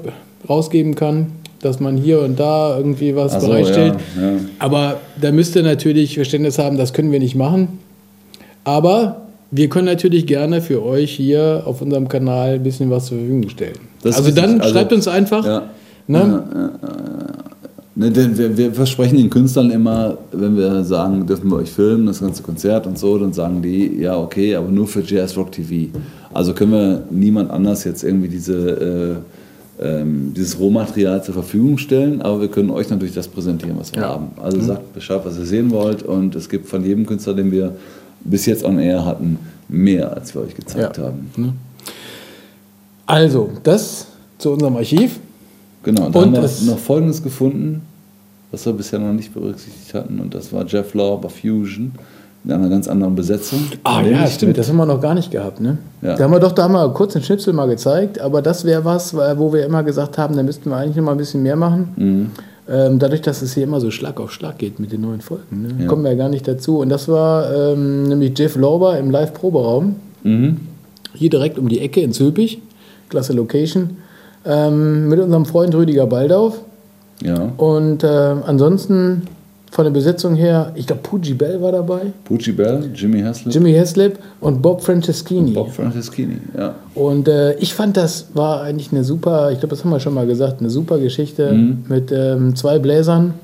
rausgeben 0.49 0.95
kann, 0.95 1.27
dass 1.61 1.81
man 1.81 1.97
hier 1.97 2.21
und 2.21 2.39
da 2.39 2.77
irgendwie 2.77 3.17
was 3.17 3.33
so, 3.41 3.47
bereitstellt. 3.49 3.95
ja, 4.17 4.23
ja. 4.31 4.37
Aber 4.59 5.01
da 5.21 5.33
müsst 5.33 5.57
ihr 5.57 5.63
natürlich 5.63 6.15
Verständnis 6.15 6.59
haben, 6.59 6.77
das 6.79 6.93
können 6.93 7.11
wir 7.13 7.19
nicht 7.19 7.35
machen. 7.35 7.79
Aber 8.65 9.23
wir 9.51 9.69
können 9.69 9.87
natürlich 9.87 10.27
gerne 10.27 10.61
für 10.61 10.85
euch 10.85 11.13
hier 11.13 11.63
auf 11.67 11.81
unserem 11.83 12.09
Kanal 12.09 12.55
ein 12.55 12.63
bisschen 12.63 12.91
was 12.91 13.07
zur 13.07 13.19
Verfügung 13.19 13.49
stellen. 13.51 13.79
Das 14.03 14.17
also 14.17 14.31
dann 14.31 14.61
Also- 14.61 14.75
schreibt 14.75 14.93
uns 14.93 15.09
einfach. 15.09 15.45
Ja. 15.47 15.63
Ne? 16.07 16.71
Ne, 17.97 18.11
denn 18.11 18.37
wir, 18.37 18.57
wir 18.57 18.73
versprechen 18.73 19.19
den 19.19 19.31
Künstlern 19.31 19.71
immer, 19.71 20.19
wenn 20.33 20.57
wir 20.57 20.83
sagen, 20.83 21.27
dürfen 21.27 21.49
wir 21.51 21.59
euch 21.59 21.71
filmen, 21.71 22.07
das 22.07 22.19
ganze 22.21 22.43
Konzert 22.43 22.89
und 22.89 22.99
so, 22.99 23.17
dann 23.19 23.33
sagen 23.33 23.63
die, 23.63 24.01
ja, 24.01 24.19
okay, 24.19 24.57
aber 24.57 24.69
nur 24.69 24.89
für 24.89 25.01
Jazz 25.03 25.37
Rock 25.37 25.53
TV. 25.53 25.97
Also 26.33 26.55
können 26.55 26.73
wir 26.73 27.03
niemand 27.11 27.53
anders 27.53 27.85
jetzt 27.85 28.03
irgendwie 28.03 28.27
diese, 28.27 29.23
äh, 29.81 29.87
ähm, 30.01 30.33
dieses 30.37 30.59
Rohmaterial 30.59 31.23
zur 31.23 31.35
Verfügung 31.35 31.79
stellen, 31.79 32.21
aber 32.21 32.41
wir 32.41 32.49
können 32.49 32.71
euch 32.71 32.91
natürlich 32.91 33.15
das 33.15 33.29
präsentieren, 33.29 33.77
was 33.79 33.93
wir 33.95 34.03
Ja. 34.03 34.09
haben. 34.09 34.29
Also 34.43 34.61
sagt 34.61 34.93
Bescheid, 34.93 35.21
was 35.23 35.39
ihr 35.39 35.47
sehen 35.47 35.71
wollt 35.71 36.03
und 36.03 36.35
es 36.35 36.49
gibt 36.49 36.67
von 36.67 36.85
jedem 36.85 37.07
Künstler, 37.07 37.35
den 37.35 37.53
wir 37.53 37.77
bis 38.25 38.45
jetzt 38.47 38.65
on 38.65 38.81
air 38.81 39.05
hatten, 39.05 39.39
mehr, 39.69 40.13
als 40.17 40.35
wir 40.35 40.43
euch 40.43 40.57
gezeigt 40.57 40.99
Ja. 40.99 41.05
haben. 41.05 41.31
Also, 43.07 43.51
das 43.63 44.07
zu 44.39 44.51
unserem 44.51 44.77
Archiv. 44.77 45.21
Genau, 45.85 46.09
da 46.11 46.19
Und 46.21 46.37
haben 46.37 46.43
wir 46.43 46.73
noch 46.73 46.79
Folgendes 46.79 47.23
gefunden, 47.23 47.83
was 48.51 48.65
wir 48.67 48.73
bisher 48.73 48.99
noch 48.99 49.13
nicht 49.13 49.33
berücksichtigt 49.35 49.95
hatten, 49.95 50.19
und 50.21 50.35
das 50.35 50.53
war 50.53 50.65
Jeff 50.67 50.95
Law 50.95 51.21
Fusion 51.29 51.93
in 52.45 52.53
einer 52.53 52.69
ganz 52.69 52.89
anderen 52.89 53.15
Besetzung. 53.15 53.61
Ah 53.85 54.03
ja, 54.03 54.27
stimmt, 54.27 54.59
das 54.59 54.69
haben 54.69 54.77
wir 54.77 54.85
noch 54.87 55.01
gar 55.01 55.15
nicht 55.15 55.31
gehabt. 55.31 55.61
Ne? 55.61 55.79
Ja. 56.03 56.15
Da 56.15 56.25
haben 56.25 56.31
wir 56.33 56.41
doch 56.41 56.53
da 56.53 56.65
haben 56.65 56.73
wir 56.75 56.89
kurz 56.91 57.15
einen 57.17 57.25
Schnipsel 57.25 57.53
mal 57.55 57.67
gezeigt, 57.67 58.21
aber 58.21 58.43
das 58.43 58.65
wäre 58.65 58.85
was, 58.85 59.15
wo 59.15 59.53
wir 59.53 59.65
immer 59.65 59.83
gesagt 59.83 60.19
haben, 60.19 60.37
da 60.37 60.43
müssten 60.43 60.69
wir 60.71 60.77
eigentlich 60.77 60.97
noch 60.97 61.05
mal 61.05 61.13
ein 61.13 61.19
bisschen 61.19 61.43
mehr 61.43 61.57
machen. 61.57 61.89
Mhm. 61.97 62.31
Ähm, 62.67 62.99
dadurch, 62.99 63.21
dass 63.23 63.43
es 63.43 63.53
hier 63.55 63.65
immer 63.65 63.81
so 63.81 63.91
Schlag 63.91 64.19
auf 64.21 64.33
Schlag 64.33 64.57
geht 64.59 64.79
mit 64.81 64.91
den 64.93 65.03
neuen 65.03 65.21
Folgen, 65.21 65.63
ne? 65.63 65.83
Ja. 65.83 65.87
kommen 65.87 66.03
wir 66.03 66.13
ja 66.13 66.17
gar 66.17 66.31
nicht 66.31 66.49
dazu. 66.49 66.79
Und 66.79 66.89
das 66.89 67.09
war 67.09 67.53
ähm, 67.55 68.05
nämlich 68.05 68.39
Jeff 68.39 68.57
Lorber 68.57 68.99
im 68.99 69.11
Live-Proberaum, 69.11 69.97
Mhm. 70.23 70.57
hier 71.15 71.29
direkt 71.29 71.59
um 71.59 71.69
die 71.69 71.81
Ecke 71.81 72.01
in 72.01 72.13
Zülpich, 72.13 72.61
klasse 73.11 73.35
Location, 73.35 73.99
ähm, 74.45 75.09
mit 75.09 75.21
unserem 75.21 75.47
Freund 75.47 75.75
Rüdiger 75.75 76.07
Baldauf. 76.07 76.59
Ja, 77.23 77.53
Und 77.57 78.03
äh, 78.05 78.07
ansonsten 78.47 79.23
von 79.71 79.85
der 79.85 79.91
Besetzung 79.93 80.35
her, 80.37 80.71
ich 80.75 80.87
glaube, 80.87 81.03
Pooji 81.03 81.35
Bell 81.35 81.61
war 81.61 81.73
dabei, 81.73 82.13
Pucci 82.25 82.53
Bell, 82.53 82.91
Jimmy 82.95 83.23
Haslett, 83.23 83.53
Jimmy 83.55 83.73
Heslip 83.73 84.19
und 84.41 84.63
Bob 84.63 84.83
Franceschini. 84.83 85.51
Bob 85.53 85.73
Franceschini. 85.73 86.37
Ja. 86.57 86.75
Und 86.95 87.27
äh, 87.29 87.55
ich 87.55 87.75
fand, 87.75 87.97
das 87.97 88.29
war 88.35 88.63
eigentlich 88.63 88.93
eine 88.93 89.03
super, 89.03 89.51
ich 89.51 89.59
glaube, 89.59 89.75
das 89.75 89.85
haben 89.85 89.91
wir 89.91 89.99
schon 90.01 90.15
mal 90.15 90.27
gesagt, 90.27 90.61
eine 90.61 90.71
super 90.71 90.99
Geschichte 90.99 91.53
Mhm. 91.53 91.85
mit 91.89 92.13
ähm, 92.13 92.55
zwei 92.55 92.79
Bläsern. 92.79 93.35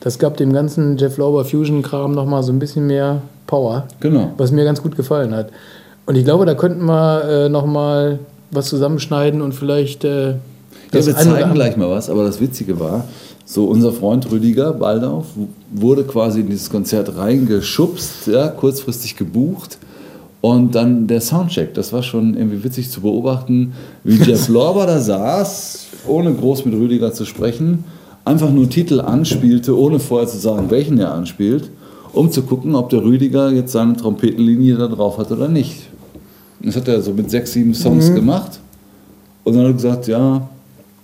Das 0.00 0.18
gab 0.18 0.36
dem 0.38 0.52
ganzen 0.52 0.96
Jeff 0.96 1.16
Lorber 1.18 1.44
Fusion-Kram 1.44 2.12
nochmal 2.12 2.42
so 2.42 2.52
ein 2.52 2.58
bisschen 2.58 2.86
mehr 2.88 3.22
Power, 3.46 3.86
Genau. 4.00 4.32
was 4.36 4.50
mir 4.50 4.64
ganz 4.64 4.82
gut 4.82 4.96
gefallen 4.96 5.34
hat. 5.34 5.50
Und 6.06 6.16
ich 6.16 6.24
glaube, 6.24 6.46
da 6.46 6.54
könnten 6.54 6.84
wir 6.84 7.24
äh, 7.24 7.48
nochmal 7.48 8.18
was 8.54 8.68
zusammenschneiden 8.68 9.40
und 9.42 9.52
vielleicht. 9.52 10.04
Äh, 10.04 10.30
Ja, 10.30 10.36
das 10.90 11.06
wir 11.06 11.16
zeigen 11.16 11.54
gleich 11.54 11.76
mal 11.76 11.90
was, 11.90 12.08
aber 12.08 12.24
das 12.24 12.40
Witzige 12.40 12.78
war, 12.78 13.04
so 13.44 13.66
unser 13.66 13.92
Freund 13.92 14.30
Rüdiger 14.30 14.72
Baldauf 14.72 15.26
wurde 15.72 16.04
quasi 16.04 16.40
in 16.40 16.48
dieses 16.48 16.70
Konzert 16.70 17.16
reingeschubst, 17.16 18.28
ja, 18.28 18.48
kurzfristig 18.48 19.16
gebucht. 19.16 19.78
Und 20.40 20.74
dann 20.74 21.06
der 21.06 21.22
Soundcheck, 21.22 21.72
das 21.72 21.92
war 21.92 22.02
schon 22.02 22.36
irgendwie 22.36 22.62
witzig 22.64 22.90
zu 22.90 23.00
beobachten, 23.00 23.72
wie 24.02 24.16
Jeff 24.22 24.48
Lorber 24.50 24.86
da 24.86 25.00
saß, 25.00 25.86
ohne 26.06 26.34
groß 26.34 26.66
mit 26.66 26.74
Rüdiger 26.74 27.14
zu 27.14 27.24
sprechen, 27.24 27.84
einfach 28.26 28.50
nur 28.50 28.68
Titel 28.68 29.00
anspielte, 29.00 29.78
ohne 29.78 29.98
vorher 29.98 30.28
zu 30.28 30.36
sagen, 30.36 30.70
welchen 30.70 30.98
er 30.98 31.12
anspielt, 31.12 31.70
um 32.12 32.30
zu 32.30 32.42
gucken, 32.42 32.74
ob 32.74 32.90
der 32.90 33.02
Rüdiger 33.02 33.50
jetzt 33.52 33.72
seine 33.72 33.96
Trompetenlinie 33.96 34.76
da 34.76 34.88
drauf 34.88 35.16
hat 35.16 35.32
oder 35.32 35.48
nicht. 35.48 35.83
Das 36.64 36.76
hat 36.76 36.88
er 36.88 37.00
so 37.02 37.12
mit 37.12 37.30
sechs, 37.30 37.52
sieben 37.52 37.74
Songs 37.74 38.08
Mhm. 38.10 38.14
gemacht. 38.16 38.58
Und 39.44 39.54
dann 39.54 39.62
hat 39.64 39.70
er 39.70 39.74
gesagt, 39.74 40.06
ja, 40.08 40.48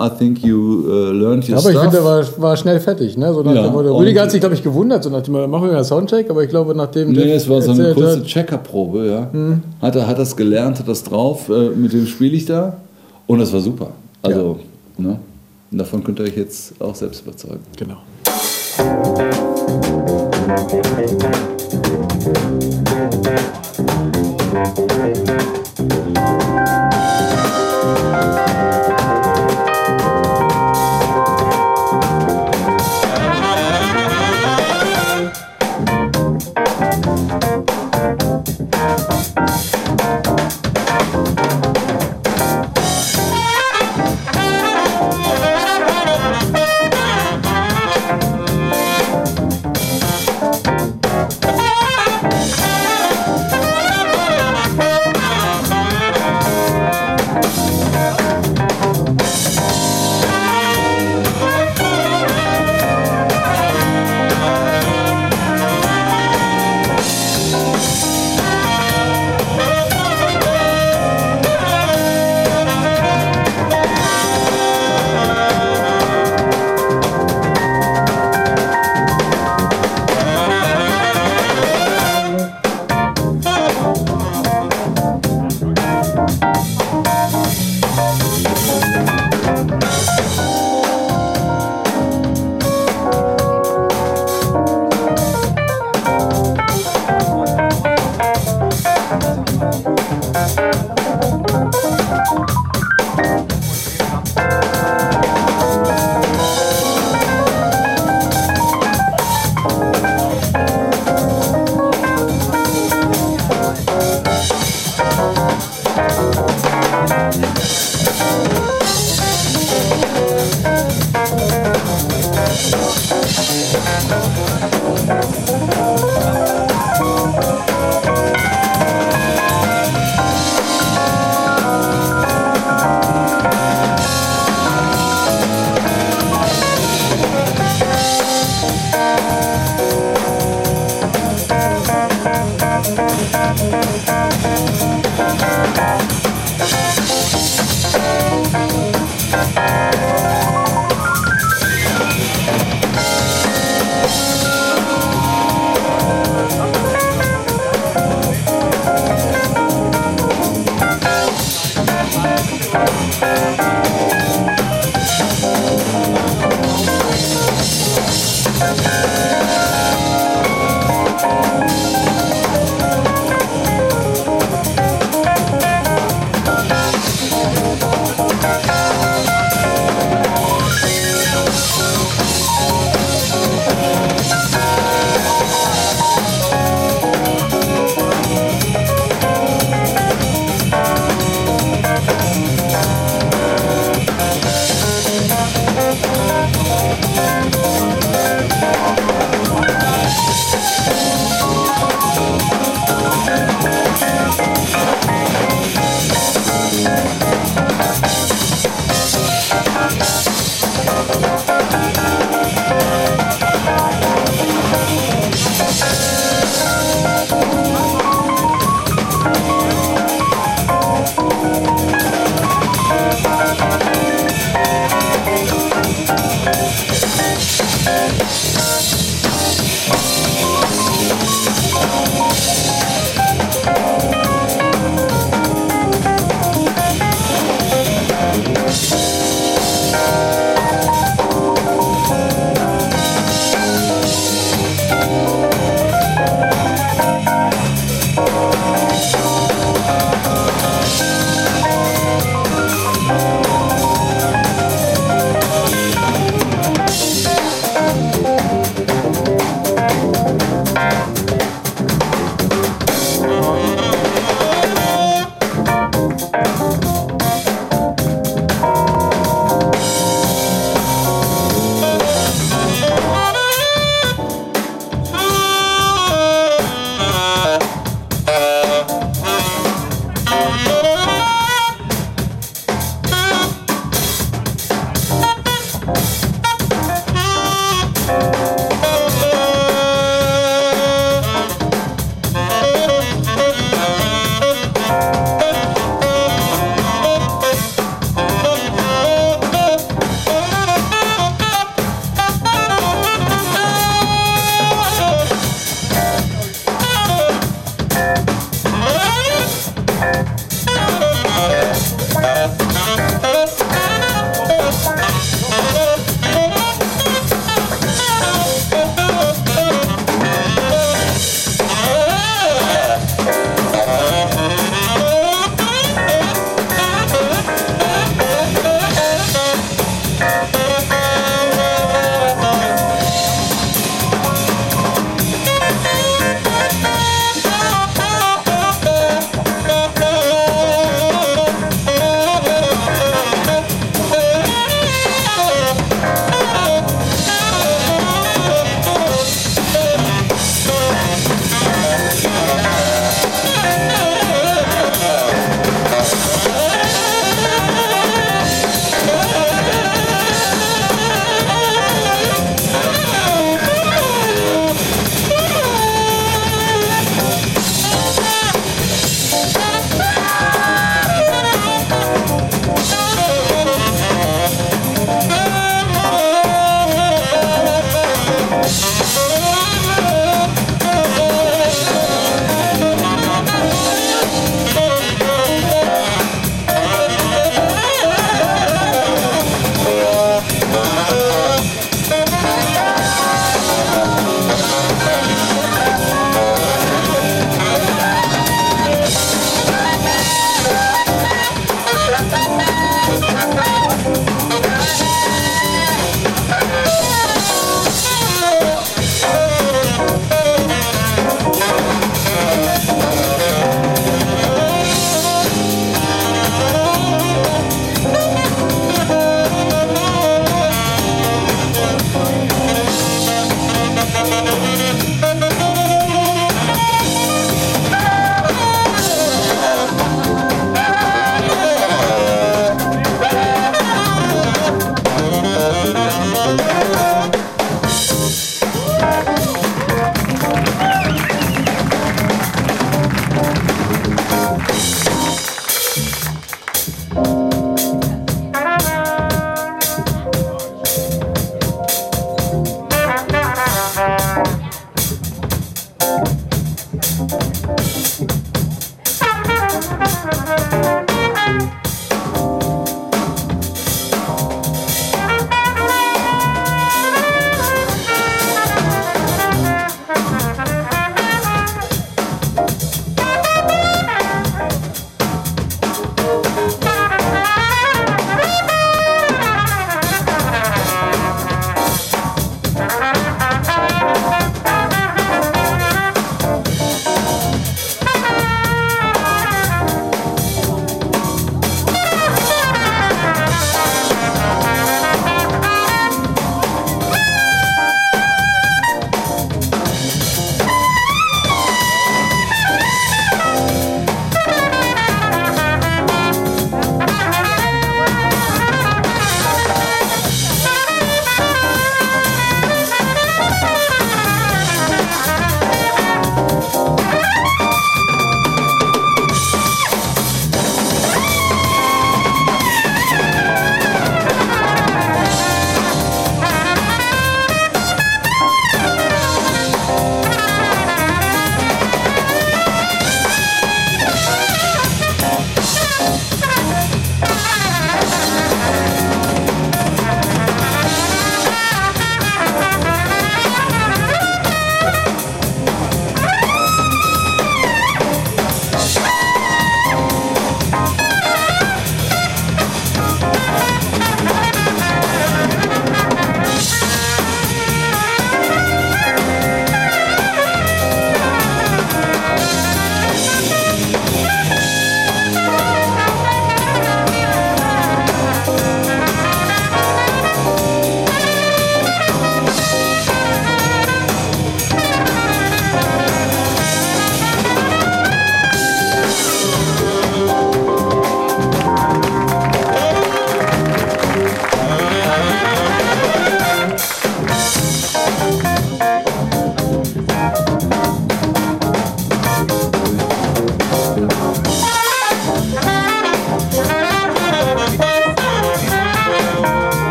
I 0.00 0.08
think 0.16 0.44
you 0.44 0.56
uh, 0.86 1.10
learned 1.10 1.48
your 1.48 1.58
Aber 1.58 1.70
ich 1.70 1.76
stuff. 1.76 1.80
finde, 1.82 1.96
der 1.96 2.04
war, 2.04 2.24
war 2.38 2.56
schnell 2.56 2.78
fertig. 2.78 3.16
Ne? 3.16 3.34
So 3.34 3.42
Ja, 3.42 3.66
Rüdiger 3.68 4.22
hat 4.22 4.30
sich, 4.30 4.38
glaube 4.38 4.54
ich, 4.54 4.62
gewundert. 4.62 5.02
So 5.02 5.10
nach 5.10 5.22
dem 5.22 5.32
Motto, 5.34 5.48
machen 5.48 5.66
wir 5.66 5.72
mal 5.72 5.82
Soundcheck. 5.84 6.30
Aber 6.30 6.44
ich 6.44 6.48
glaube, 6.50 6.72
nachdem. 6.74 7.10
Nee, 7.10 7.32
es 7.32 7.48
war 7.48 7.60
so 7.60 7.72
eine 7.72 7.92
kurze 7.94 8.18
hat- 8.18 8.24
Checkerprobe, 8.24 9.06
ja. 9.06 9.28
Hat 9.82 9.96
er 9.96 10.06
hat 10.06 10.18
das 10.20 10.36
gelernt, 10.36 10.78
hat 10.78 10.86
das 10.86 11.02
drauf, 11.02 11.48
äh, 11.48 11.70
mit 11.70 11.92
dem 11.92 12.06
spiele 12.06 12.36
ich 12.36 12.44
da. 12.44 12.76
Und 13.26 13.40
das 13.40 13.52
war 13.52 13.60
super. 13.60 13.88
Also, 14.22 14.60
ne? 14.96 15.18
Und 15.72 15.78
davon 15.78 16.04
könnt 16.04 16.20
ihr 16.20 16.26
euch 16.26 16.36
jetzt 16.36 16.80
auch 16.80 16.94
selbst 16.94 17.22
überzeugen. 17.22 17.60
Genau. 17.76 17.96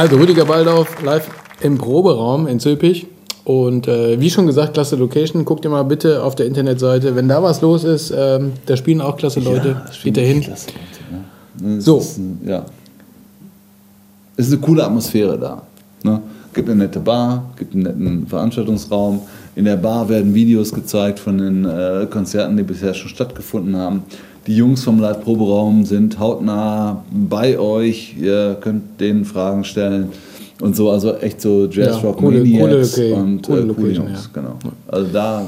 Also 0.00 0.16
Rüdiger 0.16 0.46
Baldauf 0.46 1.02
live 1.02 1.28
im 1.60 1.76
Proberaum 1.76 2.46
in 2.46 2.58
Zülpich. 2.58 3.06
Und 3.44 3.86
äh, 3.86 4.18
wie 4.18 4.30
schon 4.30 4.46
gesagt, 4.46 4.72
klasse 4.72 4.96
Location. 4.96 5.44
Guckt 5.44 5.62
ihr 5.66 5.70
mal 5.70 5.82
bitte 5.82 6.22
auf 6.22 6.34
der 6.34 6.46
Internetseite. 6.46 7.14
Wenn 7.16 7.28
da 7.28 7.42
was 7.42 7.60
los 7.60 7.84
ist, 7.84 8.10
ähm, 8.16 8.52
da 8.64 8.78
spielen 8.78 9.02
auch 9.02 9.18
klasse 9.18 9.40
Leute. 9.40 9.82
das 9.86 10.02
Geht 10.02 10.16
da 10.16 10.22
hin. 10.22 10.40
Klasse, 10.40 10.68
Leute, 10.70 11.70
ne? 11.74 11.80
So. 11.82 11.98
Ist 11.98 12.16
ein, 12.16 12.40
ja. 12.46 12.64
Es 14.38 14.46
ist 14.46 14.54
eine 14.54 14.62
coole 14.62 14.86
Atmosphäre 14.86 15.38
da. 15.38 15.60
Ne? 16.02 16.22
Gibt 16.54 16.70
eine 16.70 16.78
nette 16.78 17.00
Bar, 17.00 17.52
gibt 17.58 17.74
einen 17.74 17.82
netten 17.82 18.26
Veranstaltungsraum. 18.26 19.20
In 19.54 19.66
der 19.66 19.76
Bar 19.76 20.08
werden 20.08 20.32
Videos 20.32 20.72
gezeigt 20.72 21.18
von 21.18 21.36
den 21.36 21.66
äh, 21.66 22.06
Konzerten, 22.10 22.56
die 22.56 22.62
bisher 22.62 22.94
schon 22.94 23.10
stattgefunden 23.10 23.76
haben. 23.76 24.04
Die 24.46 24.56
Jungs 24.56 24.82
vom 24.82 25.00
Live-Proberaum 25.00 25.84
sind 25.84 26.18
hautnah 26.18 27.04
bei 27.12 27.58
euch. 27.58 28.16
Ihr 28.18 28.56
könnt 28.60 28.98
denen 29.00 29.24
Fragen 29.24 29.64
stellen 29.64 30.08
und 30.60 30.74
so. 30.74 30.90
Also 30.90 31.14
echt 31.16 31.40
so 31.40 31.66
Jazz-Rock 31.66 32.16
Ja, 32.16 32.20
coole- 32.26 32.38
Maniacs 32.44 32.94
coole 32.94 33.08
Loca- 33.10 33.20
und 33.22 33.42
coole 33.46 33.60
äh, 33.60 33.74
coole 33.74 33.92
Jungs. 33.92 34.30
ja. 34.34 34.40
Genau. 34.40 34.54
Also 34.88 35.06
da 35.12 35.46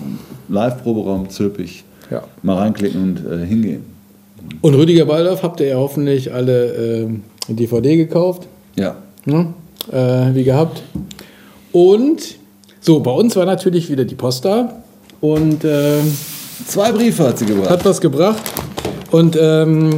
Live-Proberaum 0.48 1.28
Zülpich. 1.30 1.84
Ja. 2.10 2.22
Mal 2.42 2.58
reinklicken 2.58 3.02
und 3.02 3.32
äh, 3.42 3.46
hingehen. 3.46 3.82
Und 4.60 4.74
Rüdiger 4.74 5.06
Baldauf 5.06 5.42
habt 5.42 5.60
ihr 5.60 5.68
ja 5.68 5.76
hoffentlich 5.76 6.32
alle 6.32 6.66
ähm, 6.74 7.22
DVD 7.48 7.96
gekauft. 7.96 8.46
Ja. 8.76 8.96
Ne? 9.24 9.46
Äh, 9.90 10.34
wie 10.34 10.44
gehabt. 10.44 10.82
Und 11.72 12.36
so, 12.80 13.00
bei 13.00 13.10
uns 13.12 13.34
war 13.36 13.46
natürlich 13.46 13.90
wieder 13.90 14.04
die 14.04 14.14
Post 14.16 14.44
da. 14.44 14.82
Und 15.20 15.64
ähm, 15.64 16.12
Zwei 16.66 16.92
Briefe 16.92 17.26
hat 17.28 17.38
sie 17.38 17.46
gebracht. 17.46 17.70
hat 17.70 17.84
was 17.84 18.00
gebracht. 18.00 18.42
Und 19.12 19.38
ähm, 19.40 19.90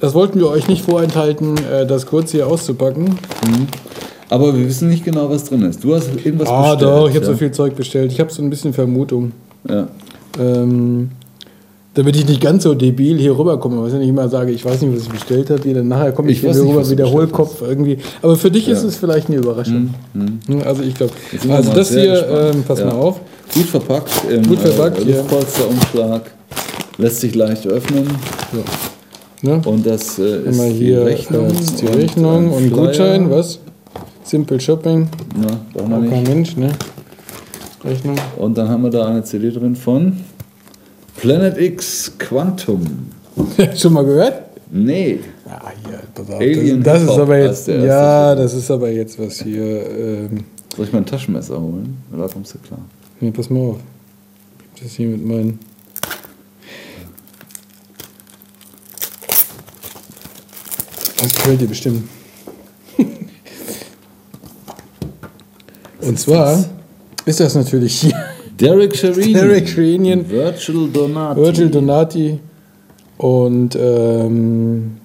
das 0.00 0.14
wollten 0.14 0.38
wir 0.38 0.48
euch 0.48 0.68
nicht 0.68 0.84
vorenthalten, 0.84 1.56
äh, 1.72 1.86
das 1.86 2.06
kurz 2.06 2.30
hier 2.32 2.46
auszupacken. 2.46 3.18
Aber 4.28 4.56
wir 4.56 4.66
wissen 4.66 4.88
nicht 4.88 5.04
genau, 5.04 5.28
was 5.28 5.44
drin 5.44 5.62
ist. 5.62 5.82
Du 5.84 5.94
hast 5.94 6.08
irgendwas 6.24 6.48
Ah, 6.48 6.74
bestellt. 6.74 6.82
doch, 6.82 7.08
ich 7.08 7.14
habe 7.16 7.24
ja? 7.26 7.32
so 7.32 7.36
viel 7.36 7.50
Zeug 7.52 7.76
bestellt. 7.76 8.12
Ich 8.12 8.20
habe 8.20 8.30
so 8.32 8.42
ein 8.42 8.48
bisschen 8.50 8.72
Vermutung. 8.72 9.32
Ja. 9.68 9.88
Ähm, 10.40 11.10
damit 11.94 12.16
ich 12.16 12.26
nicht 12.26 12.40
ganz 12.40 12.62
so 12.62 12.72
debil 12.74 13.18
hier 13.18 13.38
rüberkomme, 13.38 13.82
was 13.82 13.92
ich 13.92 13.98
nicht 13.98 14.08
immer 14.08 14.26
sage, 14.30 14.50
ich 14.52 14.64
weiß 14.64 14.80
nicht, 14.80 14.96
was 14.96 15.02
ich 15.02 15.08
bestellt 15.10 15.50
habe, 15.50 15.74
dann 15.74 15.88
nachher 15.88 16.12
komme 16.12 16.30
ich, 16.30 16.38
Ich 16.38 16.40
hier 16.40 16.50
nicht, 16.50 16.60
rüber, 16.62 16.80
was 16.80 16.86
du 16.86 16.92
Wiederholkopf 16.92 17.60
irgendwie. 17.60 17.98
Aber 18.22 18.36
für 18.36 18.50
dich 18.50 18.66
ist 18.68 18.82
Ja. 18.82 18.88
es 18.88 18.96
vielleicht 18.96 19.28
eine 19.28 19.36
Überraschung. 19.36 19.92
Hm, 20.14 20.40
Also 20.64 20.82
ich 20.82 20.94
glaube, 20.94 21.12
also 21.50 21.72
das 21.74 21.90
hier, 21.90 22.26
ähm, 22.54 22.64
pass 22.66 22.78
Ja. 22.80 22.86
mal 22.86 22.92
auf. 22.94 23.20
Gut 23.54 23.64
verpackt. 23.66 24.10
Im, 24.30 24.46
Gut 24.46 24.58
verpackt, 24.60 25.00
äh, 25.06 25.10
ja. 25.10 25.16
Luftpolsterumschlag. 25.18 26.22
Lässt 27.02 27.20
sich 27.20 27.34
leicht 27.34 27.66
öffnen. 27.66 28.08
Ne? 29.42 29.60
Und 29.64 29.84
das 29.84 30.18
äh, 30.20 30.42
ist 30.48 30.54
Immer 30.56 30.68
die 30.68 30.74
hier 30.74 31.04
Rechnung. 31.04 31.50
äh, 31.50 31.52
die 31.80 31.86
Rechnung 31.86 32.36
ein 32.46 32.50
und, 32.50 32.68
Flyer. 32.68 32.86
Gutschein, 32.86 33.30
was? 33.30 33.58
Simple 34.22 34.60
Shopping, 34.60 35.08
Ja, 35.42 35.58
braucht 35.74 35.88
man 35.88 36.08
kein 36.08 36.22
nicht. 36.22 36.28
Mensch, 36.28 36.56
ne? 36.56 36.70
Rechnung. 37.84 38.14
Und 38.38 38.56
dann 38.56 38.68
haben 38.68 38.84
wir 38.84 38.90
da 38.90 39.06
eine 39.08 39.24
CD 39.24 39.50
drin 39.50 39.74
von 39.74 40.16
Planet 41.16 41.58
X 41.58 42.12
Quantum. 42.18 42.86
Schon 43.76 43.94
mal 43.94 44.04
gehört? 44.04 44.42
Nee. 44.70 45.18
Ja, 45.44 45.60
hier, 45.88 45.98
pass 46.14 46.30
auf. 46.30 46.40
Alien 46.40 46.82
das, 46.82 47.00
das 47.04 47.10
ist 47.12 47.18
aber 47.18 47.38
jetzt, 47.38 47.66
ja, 47.68 48.34
das 48.36 48.54
ist 48.54 48.70
aber 48.70 48.90
jetzt 48.90 49.18
was 49.18 49.42
hier. 49.42 49.64
Ähm, 49.90 50.44
Soll 50.76 50.86
ich 50.86 50.92
mal 50.92 51.00
ein 51.00 51.06
Taschenmesser 51.06 51.60
holen? 51.60 51.98
Da 52.16 52.28
kommst 52.28 52.54
du 52.54 52.58
klar. 52.60 52.80
nee, 53.20 53.32
pass 53.32 53.50
mal 53.50 53.58
auf. 53.60 53.76
Ich 54.76 54.80
hab 54.82 54.86
Das 54.86 54.92
hier 54.94 55.08
mit 55.08 55.26
meinen. 55.26 55.58
Das 61.22 61.32
gefällt 61.34 61.60
dir 61.60 61.68
bestimmt. 61.68 62.02
Und 66.00 66.18
zwar 66.18 66.64
ist 67.26 67.38
das 67.38 67.54
natürlich 67.54 68.00
hier 68.00 68.14
Derek 68.58 68.96
Sherinian. 68.96 69.32
Derek 69.34 69.68
Sherinian. 69.68 70.28
Virtual 70.28 70.88
Donati. 70.88 71.40
Virgil 71.40 71.70
Donati 71.70 72.40
und 73.18 73.76
ähm, 73.80 74.96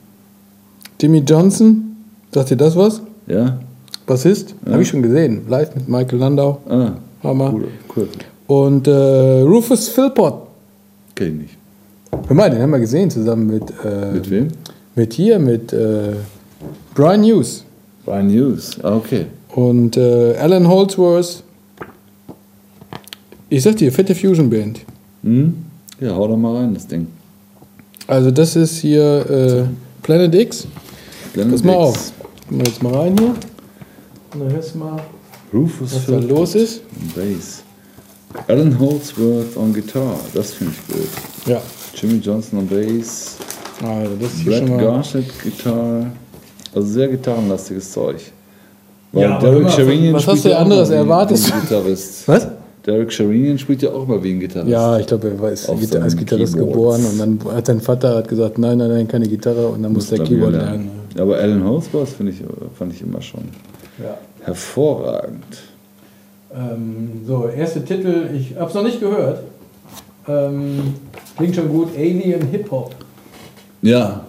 Jimmy 1.00 1.20
Johnson. 1.20 1.96
Sagt 2.34 2.50
ihr 2.52 2.58
das 2.58 2.76
was? 2.76 3.02
Ja? 3.28 3.60
Bassist? 4.08 4.56
Habe 4.68 4.82
ich 4.82 4.88
schon 4.88 5.04
gesehen. 5.04 5.44
Live 5.48 5.76
mit 5.76 5.88
Michael 5.88 6.18
Landau. 6.18 6.62
Ah, 6.68 6.94
Hammer. 7.24 7.54
cool. 7.54 7.68
cool. 7.96 8.08
Und 8.48 8.88
äh, 8.88 9.42
Rufus 9.42 9.90
Philpott. 9.90 10.48
Kenn 11.14 11.28
ich 11.28 11.34
nicht. 11.42 11.58
Hör 12.28 12.36
mal, 12.36 12.50
den 12.50 12.62
haben 12.62 12.72
wir 12.72 12.80
gesehen 12.80 13.12
zusammen 13.12 13.48
mit. 13.48 13.64
Äh, 13.86 14.14
Mit 14.14 14.30
wem? 14.32 14.48
Mit 14.98 15.14
hier, 15.14 15.38
mit 15.38 15.72
äh, 15.74 16.16
Brian 16.96 17.24
Hughes 17.24 17.64
Brian 18.04 18.30
Hughes. 18.30 18.78
Ah, 18.82 18.96
okay. 18.96 19.28
und 19.54 19.96
äh, 19.96 20.36
Alan 20.38 20.68
Holdsworth. 20.68 21.44
Ich 23.50 23.62
sag 23.62 23.76
dir, 23.76 23.92
fette 23.92 24.16
Fusion 24.16 24.50
Band. 24.50 24.80
Hm? 25.22 25.54
Ja, 26.00 26.16
hau 26.16 26.28
doch 26.28 26.36
mal 26.36 26.56
rein, 26.56 26.74
das 26.74 26.88
Ding. 26.88 27.06
Also, 28.08 28.32
das 28.32 28.56
ist 28.56 28.78
hier 28.80 29.30
äh, 29.30 29.64
Planet 30.02 30.34
X. 30.34 30.66
Planet 31.34 31.52
Pass 31.52 31.64
mal 31.64 31.74
X. 31.74 31.80
auf. 31.80 32.14
Gucken 32.40 32.58
wir 32.58 32.66
jetzt 32.66 32.82
mal 32.82 32.96
rein 32.96 33.18
hier. 33.20 33.36
Und 34.34 34.40
dann 34.40 34.52
hörst 34.52 34.74
du 34.74 34.80
mal, 34.80 35.00
Rufus 35.54 35.94
was 35.94 36.06
da 36.08 36.18
los 36.18 36.56
ist. 36.56 36.82
Bass. 37.14 37.62
Alan 38.48 38.80
Holdsworth 38.80 39.56
on 39.58 39.74
Guitar. 39.74 40.20
Das 40.34 40.54
finde 40.54 40.74
ich 40.74 40.96
gut. 40.96 41.10
Ja. 41.46 41.62
Jimmy 41.94 42.18
Johnson 42.18 42.60
on 42.60 42.68
Bass. 42.68 43.36
Also, 43.84 44.16
das 44.20 44.34
ist 44.34 44.40
hier 44.42 44.52
Brad 44.52 44.60
schon 44.60 44.70
mal. 44.78 44.84
Garnett 44.84 45.44
Gitarre. 45.44 46.06
Also 46.76 46.88
sehr 46.88 47.08
gitarrenlastiges 47.08 47.92
Zeug. 47.92 48.16
Weil 49.12 49.24
Ja, 49.24 49.40
mal, 49.40 49.70
Sherinian 49.72 50.14
was 50.16 50.24
spielt 50.24 50.36
hast 50.38 50.46
du 50.46 50.50
ja 50.50 50.56
auch 50.58 50.62
anderes 50.62 50.90
mal 50.90 50.96
wie- 50.96 51.00
erwartet? 51.00 51.54
Gitarrist. 51.62 52.28
Was? 52.28 52.48
Derek 52.86 53.12
Sherinian 53.12 53.58
spielt 53.58 53.82
ja 53.82 53.90
auch 53.92 54.08
mal 54.08 54.24
wie 54.24 54.32
ein 54.32 54.40
Gitarrist. 54.40 54.70
Ja, 54.72 54.98
ich 54.98 55.08
glaube, 55.08 55.30
er 55.30 55.40
war 55.42 55.52
ist 55.52 55.70
als 55.70 55.80
Gitarrist 56.16 56.54
Keyboard. 56.56 56.74
geboren 56.74 57.06
und 57.06 57.20
dann 57.20 57.54
hat 57.56 57.66
sein 57.68 57.82
Vater 57.82 58.16
hat 58.16 58.28
gesagt, 58.28 58.58
nein, 58.58 58.78
nein, 58.78 58.90
nein, 58.90 59.08
keine 59.08 59.28
Gitarre 59.28 59.68
und 59.68 59.84
dann 59.84 59.92
muss 59.94 60.08
der 60.10 60.20
Keyboard 60.20 60.54
lernen. 60.54 60.90
lernen. 61.16 61.20
Aber 61.20 61.38
Alan 61.38 61.64
Holdsworth 61.66 62.10
finde 62.10 62.32
ich, 62.32 62.40
fand 62.78 62.94
ich 62.94 63.02
immer 63.02 63.22
schon 63.22 63.42
Ja. 64.02 64.18
hervorragend. 64.46 65.44
Ähm, 66.56 67.22
so, 67.28 67.48
erste 67.48 67.84
Titel, 67.84 68.30
ich 68.36 68.56
hab's 68.58 68.74
noch 68.74 68.84
nicht 68.84 69.00
gehört. 69.02 69.42
Ähm, 70.28 70.94
klingt 71.38 71.56
schon 71.56 71.70
gut, 71.70 71.90
Alien 71.98 72.42
Hip 72.52 72.72
Hop. 72.72 72.96
Ja. 73.82 74.26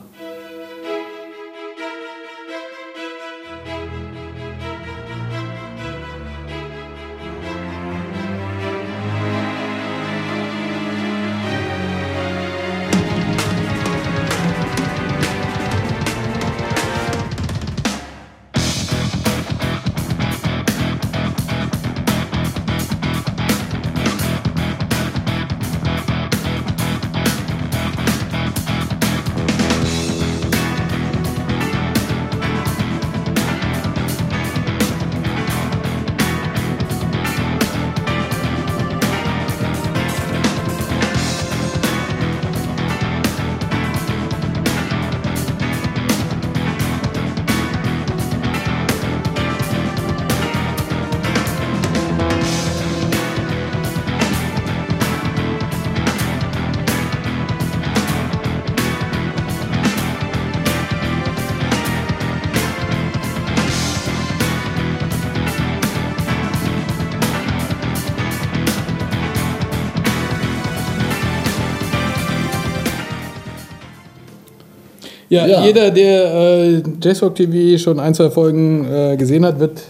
Ja, 75.28 75.46
Ja. 75.46 75.64
jeder, 75.64 75.90
der 75.90 76.34
äh, 76.34 76.82
Jazzrock 77.02 77.34
TV 77.34 77.78
schon 77.78 78.00
ein, 78.00 78.14
zwei 78.14 78.30
Folgen 78.30 78.84
äh, 78.90 79.16
gesehen 79.16 79.44
hat, 79.44 79.60
wird 79.60 79.82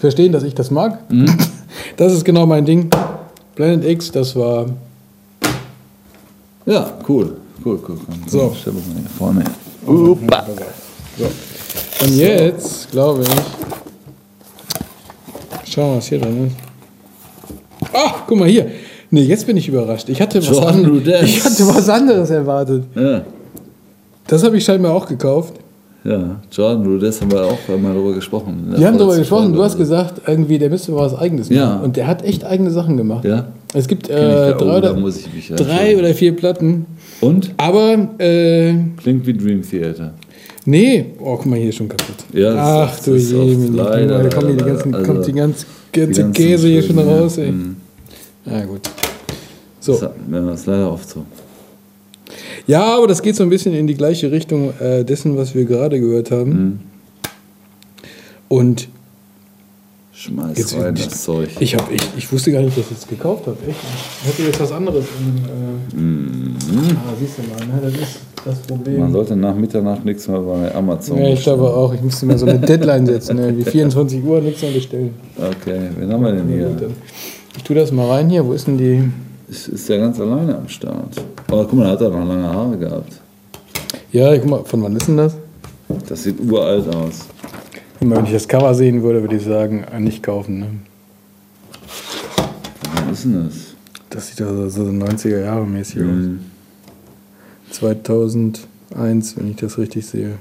verstehen, 0.00 0.32
dass 0.32 0.42
ich 0.42 0.54
das 0.54 0.70
mag. 0.70 0.98
Das 1.98 2.10
ist 2.12 2.24
genau 2.24 2.46
mein 2.46 2.64
Ding. 2.64 2.88
Planet 3.54 3.84
X, 3.84 4.10
das 4.10 4.34
war. 4.34 4.66
Ja, 6.64 6.90
cool. 7.06 7.36
Cool, 7.64 7.78
cool. 7.86 7.98
So. 8.26 8.54
Stell 8.58 8.72
mal 8.72 8.82
hier 8.82 9.10
vorne. 9.18 9.44
Upa. 9.86 10.46
So. 11.18 11.26
Und 12.04 12.16
jetzt, 12.16 12.90
glaube 12.90 13.22
ich, 13.24 13.28
Schauen 15.70 15.90
wir, 15.90 15.96
was 15.98 16.06
hier 16.06 16.18
drin 16.20 16.46
ist. 16.46 17.88
Ah, 17.92 18.14
guck 18.26 18.38
mal 18.38 18.48
hier. 18.48 18.70
Nee, 19.10 19.22
jetzt 19.22 19.46
bin 19.46 19.56
ich 19.56 19.68
überrascht. 19.68 20.08
Ich 20.08 20.20
hatte 20.20 20.38
was, 20.38 20.48
John 20.48 20.64
an, 20.66 20.86
Rudess. 20.86 21.22
ich 21.24 21.44
hatte 21.44 21.66
was 21.68 21.88
anderes 21.88 22.30
erwartet. 22.30 22.84
Ja, 22.94 23.22
Das 24.28 24.42
habe 24.44 24.56
ich 24.56 24.64
scheinbar 24.64 24.92
auch 24.92 25.06
gekauft. 25.06 25.54
ja. 26.04 26.40
Jordan 26.50 26.86
Rudess 26.86 27.20
haben 27.20 27.30
wir 27.32 27.44
auch 27.44 27.58
mal 27.80 27.94
darüber 27.94 28.12
gesprochen. 28.14 28.72
Wir 28.76 28.86
haben 28.86 28.98
darüber 28.98 29.16
gesprochen. 29.16 29.44
Folge. 29.44 29.56
Du 29.58 29.62
hast 29.64 29.76
gesagt, 29.78 30.22
irgendwie, 30.26 30.58
der 30.58 30.70
müsste 30.70 30.92
mal 30.92 30.98
was 31.02 31.14
Eigenes 31.18 31.48
machen. 31.48 31.58
Ja. 31.58 31.76
Und 31.76 31.96
der 31.96 32.06
hat 32.06 32.24
echt 32.24 32.44
eigene 32.44 32.70
Sachen 32.70 32.96
gemacht. 32.96 33.24
Ja? 33.24 33.46
Es 33.74 33.86
gibt 33.86 34.08
äh. 34.08 34.54
Oh, 34.54 34.58
drei, 34.58 34.78
oder, 34.78 34.96
drei 35.56 35.98
oder 35.98 36.14
vier 36.14 36.34
Platten. 36.34 36.86
Und? 37.20 37.50
Aber, 37.56 38.08
äh, 38.18 38.74
Klingt 38.96 39.26
wie 39.26 39.34
Dream 39.34 39.62
Theater. 39.62 40.14
nee. 40.64 41.06
Oh, 41.20 41.36
guck 41.36 41.46
mal, 41.46 41.58
hier 41.58 41.68
ist 41.70 41.76
schon 41.76 41.88
kaputt. 41.88 42.16
Ja, 42.32 42.52
das 42.54 42.58
Ach 42.60 42.94
ist- 42.98 43.06
du 43.06 43.12
das 43.14 43.22
ist 43.22 43.34
oft 43.34 43.46
je, 43.48 43.66
leider, 43.72 44.22
da 44.22 44.28
kommt, 44.28 44.60
die 44.60 44.64
ganzen, 44.64 44.94
also 44.94 45.12
kommt 45.12 45.26
die 45.26 45.32
ganze, 45.32 45.66
Die 45.94 46.00
ganze 46.00 46.20
ganzen 46.22 46.32
Käse 46.32 46.68
hier 46.68 46.82
schon 46.82 46.98
raus. 46.98 47.38
Ey. 47.38 47.52
Mhm. 47.52 47.76
Ja, 48.44 48.64
gut. 48.64 48.80
So. 49.80 49.92
Das, 49.92 50.02
ja, 50.02 50.10
das 50.40 50.60
ist 50.60 50.66
leider 50.66 50.92
oft 50.92 51.08
so. 51.08 51.24
Ja, 52.66 52.96
aber 52.96 53.06
das 53.06 53.22
geht 53.22 53.36
so 53.36 53.42
ein 53.42 53.50
bisschen 53.50 53.74
in 53.74 53.86
die 53.86 53.94
gleiche 53.94 54.30
Richtung 54.32 54.72
äh, 54.80 55.04
dessen, 55.04 55.36
was 55.36 55.54
wir 55.54 55.64
gerade 55.64 56.00
gehört 56.00 56.30
haben. 56.30 56.50
Mhm. 56.50 56.78
Und 58.48 58.88
Schmeiß 60.12 60.56
Jetzt- 60.58 60.74
rein 60.76 60.94
das 60.94 61.22
Zeug. 61.24 61.50
ich, 61.60 61.74
hab, 61.76 61.92
ich, 61.92 62.00
ich 62.16 62.32
wusste 62.32 62.50
gar 62.50 62.62
nicht, 62.62 62.76
dass 62.76 62.90
ich 62.90 62.96
es 62.96 63.06
gekauft 63.06 63.46
habe. 63.46 63.58
Echt? 63.68 63.76
Ich 64.22 64.28
hätte 64.30 64.42
jetzt 64.44 64.60
was 64.60 64.72
anderes. 64.72 65.04
Im, 65.20 65.44
äh, 65.44 66.96
Ah, 66.96 67.12
siehst 67.20 67.38
du 67.38 67.42
mal, 67.42 67.66
ne? 67.66 67.80
das 67.82 67.92
ist 67.92 68.20
das 68.44 68.58
Problem. 68.60 68.94
Mhm. 68.94 69.00
Man 69.02 69.12
sollte 69.12 69.36
nach 69.36 69.54
Mitternacht 69.54 70.04
nichts 70.04 70.26
mehr 70.26 70.40
bei 70.40 70.74
Amazon 70.74 71.18
ja, 71.18 71.28
ich 71.28 71.42
glaube 71.42 71.64
auch, 71.64 71.92
ich 71.92 72.00
müsste 72.00 72.26
mir 72.26 72.38
so 72.38 72.46
eine 72.46 72.58
Deadline 72.58 73.04
setzen, 73.06 73.36
ne? 73.36 73.56
wie 73.56 73.62
24 73.64 74.24
Uhr 74.24 74.40
nichts 74.40 74.62
mehr 74.62 74.70
bestellen. 74.72 75.14
Okay, 75.36 75.80
wen 75.98 76.12
haben 76.12 76.22
wir 76.24 76.32
denn 76.32 76.48
hier? 76.48 76.70
Ich 77.56 77.62
tue 77.62 77.76
das 77.76 77.92
mal 77.92 78.08
rein 78.08 78.30
hier. 78.30 78.44
Wo 78.44 78.52
ist 78.54 78.66
denn 78.66 78.78
die? 78.78 79.02
Ist, 79.48 79.68
ist 79.68 79.88
der 79.88 79.98
ganz 79.98 80.18
alleine 80.18 80.56
am 80.56 80.68
Start. 80.68 81.22
Aber 81.48 81.64
guck 81.64 81.74
mal, 81.74 81.84
da 81.84 81.90
hat 81.92 82.00
er 82.00 82.10
noch 82.10 82.26
lange 82.26 82.48
Haare 82.48 82.76
gehabt. 82.76 83.20
Ja, 84.12 84.36
guck 84.38 84.48
mal, 84.48 84.64
von 84.64 84.82
wann 84.82 84.96
ist 84.96 85.08
denn 85.08 85.16
das? 85.16 85.36
Das 86.08 86.22
sieht 86.22 86.40
uralt 86.40 86.92
aus. 86.94 87.26
Immer 88.00 88.16
wenn 88.16 88.26
ich 88.26 88.32
das 88.32 88.46
Cover 88.48 88.74
sehen 88.74 89.02
würde, 89.02 89.22
würde 89.22 89.36
ich 89.36 89.44
sagen, 89.44 89.84
äh, 89.92 90.00
nicht 90.00 90.22
kaufen. 90.22 90.58
Ne? 90.60 90.66
Was 93.08 93.18
ist 93.18 93.24
denn 93.24 93.44
das? 93.46 93.54
Das 94.10 94.28
sieht 94.28 94.40
also 94.42 94.68
so 94.68 94.82
90er 94.90 95.40
Jahre 95.40 95.66
mäßig 95.66 95.96
Mhm. 96.02 96.40
aus. 97.70 97.76
2001, 97.76 99.36
wenn 99.36 99.50
ich 99.50 99.56
das 99.56 99.78
richtig 99.78 100.06
sehe. 100.06 100.32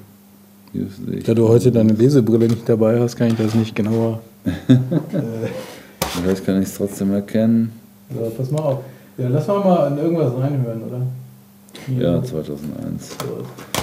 Hier 0.74 0.88
sehe 1.06 1.18
ich- 1.20 1.24
Da 1.24 1.34
du 1.34 1.48
heute 1.48 1.72
deine 1.72 1.94
Lesebrille 1.94 2.48
nicht 2.48 2.68
dabei 2.68 3.00
hast, 3.00 3.16
kann 3.16 3.28
ich 3.28 3.36
das 3.36 3.54
nicht 3.56 3.76
genauer. 3.76 4.22
Vielleicht 6.22 6.46
kann 6.46 6.62
ich 6.62 6.68
es 6.70 6.76
trotzdem 6.76 7.12
erkennen. 7.14 7.72
So, 8.14 8.30
pass 8.38 8.52
mal 8.52 8.60
auf. 8.62 8.80
Ja, 9.18 9.30
lass 9.30 9.48
mal 9.48 9.64
mal 9.64 9.92
in 9.92 9.98
irgendwas 9.98 10.34
reinhören, 10.38 10.84
oder? 10.84 11.02
Ja, 11.98 12.22
2001. 12.22 13.18
Uah. 13.24 13.75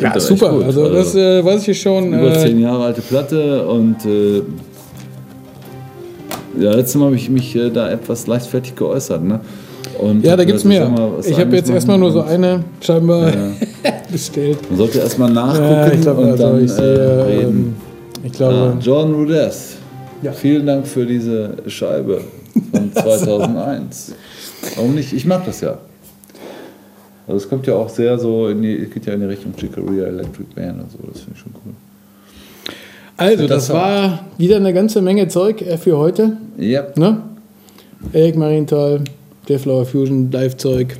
Ja, 0.00 0.18
super. 0.18 0.50
Gut. 0.50 0.64
Also, 0.64 0.88
das 0.92 1.14
äh, 1.14 1.44
weiß 1.44 1.68
ich 1.68 1.80
schon. 1.80 2.08
über 2.12 2.34
Äh, 2.34 2.38
zehn 2.38 2.58
Jahre 2.60 2.84
alte 2.84 3.00
Platte 3.00 3.66
und. 3.66 4.04
Äh, 4.04 4.42
ja, 6.58 6.70
letztes 6.72 6.94
Mal 6.96 7.06
habe 7.06 7.16
ich 7.16 7.28
mich 7.30 7.54
äh, 7.56 7.70
da 7.70 7.90
etwas 7.90 8.26
leichtfertig 8.26 8.76
geäußert. 8.76 9.22
Ne? 9.24 9.40
Und 9.98 10.24
ja, 10.24 10.36
da 10.36 10.44
gibt 10.44 10.58
es 10.58 10.64
mehr. 10.64 10.90
Ich 11.26 11.38
habe 11.38 11.56
jetzt 11.56 11.70
erstmal 11.70 11.98
nur 11.98 12.12
so 12.12 12.22
eine 12.22 12.62
scheinbar 12.80 13.30
bestellt. 14.12 14.58
Man 14.68 14.78
sollte 14.78 14.98
erstmal 14.98 15.30
nachgucken 15.32 15.64
Ja, 15.70 15.92
ich 15.92 16.00
glaube, 16.00 16.20
und 16.22 16.30
also 16.30 16.42
dann 16.44 16.64
ich 16.64 16.70
äh, 16.70 16.74
sehe, 16.74 17.26
reden. 17.26 17.48
ähm, 17.48 17.76
ich 18.24 18.32
glaube, 18.32 18.74
Ah, 18.76 18.78
Jordan 18.80 19.14
Rudess, 19.14 19.76
Ja. 20.22 20.32
vielen 20.32 20.66
Dank 20.66 20.86
für 20.86 21.04
diese 21.06 21.54
Scheibe 21.66 22.20
von 22.72 22.92
2001. 22.94 24.12
Warum 24.76 24.94
nicht? 24.94 25.12
Ich 25.12 25.26
mag 25.26 25.44
das 25.46 25.60
ja. 25.60 25.78
Also 27.26 27.38
es 27.38 27.48
kommt 27.48 27.66
ja 27.66 27.74
auch 27.74 27.88
sehr 27.88 28.18
so 28.18 28.48
in 28.48 28.60
die, 28.62 28.76
geht 28.92 29.06
ja 29.06 29.14
in 29.14 29.20
die 29.20 29.26
Richtung 29.26 29.54
Chicoria 29.56 30.04
Electric 30.04 30.46
Band 30.54 30.80
und 30.82 30.90
so, 30.92 30.98
das 31.10 31.20
finde 31.22 31.36
ich 31.36 31.40
schon 31.40 31.52
cool. 31.64 31.72
also 33.16 33.46
das 33.46 33.66
das 33.68 33.70
war 33.74 34.24
wieder 34.38 34.56
eine 34.56 34.72
ganze 34.74 35.00
Menge 35.00 35.28
Zeug 35.28 35.62
äh, 35.62 35.78
für 35.78 35.96
heute. 35.98 36.36
Ja, 36.58 36.84
Ne? 36.96 37.22
Erik 38.12 38.36
Marienthal, 38.36 39.00
Deflower 39.48 39.86
Fusion, 39.86 40.30
Live-Zeug, 40.30 40.98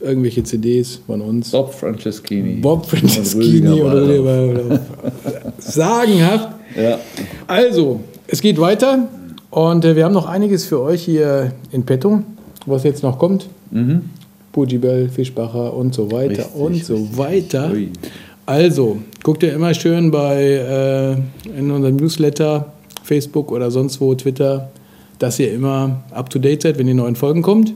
irgendwelche 0.00 0.42
CDs 0.42 1.00
von 1.06 1.20
uns. 1.20 1.50
Bob 1.52 1.72
Franceschini. 1.72 2.54
Bob 2.60 2.86
Franceschini 2.86 3.68
oder 3.80 4.24
Waldorf. 4.24 4.66
oder- 4.66 4.80
Sagenhaft. 5.58 6.48
Ja, 6.76 6.98
Also, 7.46 8.00
es 8.26 8.40
geht 8.40 8.58
weiter 8.60 9.06
und 9.50 9.84
äh, 9.84 9.94
wir 9.94 10.04
haben 10.04 10.14
noch 10.14 10.26
einiges 10.26 10.64
für 10.64 10.80
euch 10.80 11.02
hier 11.04 11.52
in 11.70 11.84
petto, 11.84 12.22
was 12.66 12.82
jetzt 12.82 13.02
noch 13.04 13.18
kommt. 13.18 13.46
mhm. 13.70 14.02
Bujibel, 14.52 15.08
Fischbacher 15.08 15.74
und 15.74 15.94
so 15.94 16.10
weiter 16.10 16.30
Richtig, 16.30 16.54
und 16.54 16.84
so 16.84 16.94
richtig, 16.94 17.18
weiter. 17.18 17.70
Ui. 17.72 17.90
Also, 18.46 18.98
guckt 19.22 19.42
ihr 19.44 19.52
immer 19.52 19.72
schön 19.74 20.10
bei 20.10 20.42
äh, 20.42 21.58
in 21.58 21.70
unserem 21.70 21.96
Newsletter, 21.96 22.72
Facebook 23.04 23.52
oder 23.52 23.70
sonst 23.70 24.00
wo, 24.00 24.14
Twitter, 24.14 24.70
dass 25.20 25.38
ihr 25.38 25.52
immer 25.52 26.02
up 26.10 26.30
to 26.30 26.38
date 26.38 26.62
seid, 26.62 26.78
wenn 26.78 26.86
die 26.86 26.94
neuen 26.94 27.14
Folgen 27.14 27.42
kommt. 27.42 27.72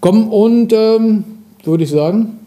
Kommen 0.00 0.28
und 0.28 0.72
ähm, 0.72 1.24
würde 1.62 1.84
ich 1.84 1.90
sagen, 1.90 2.40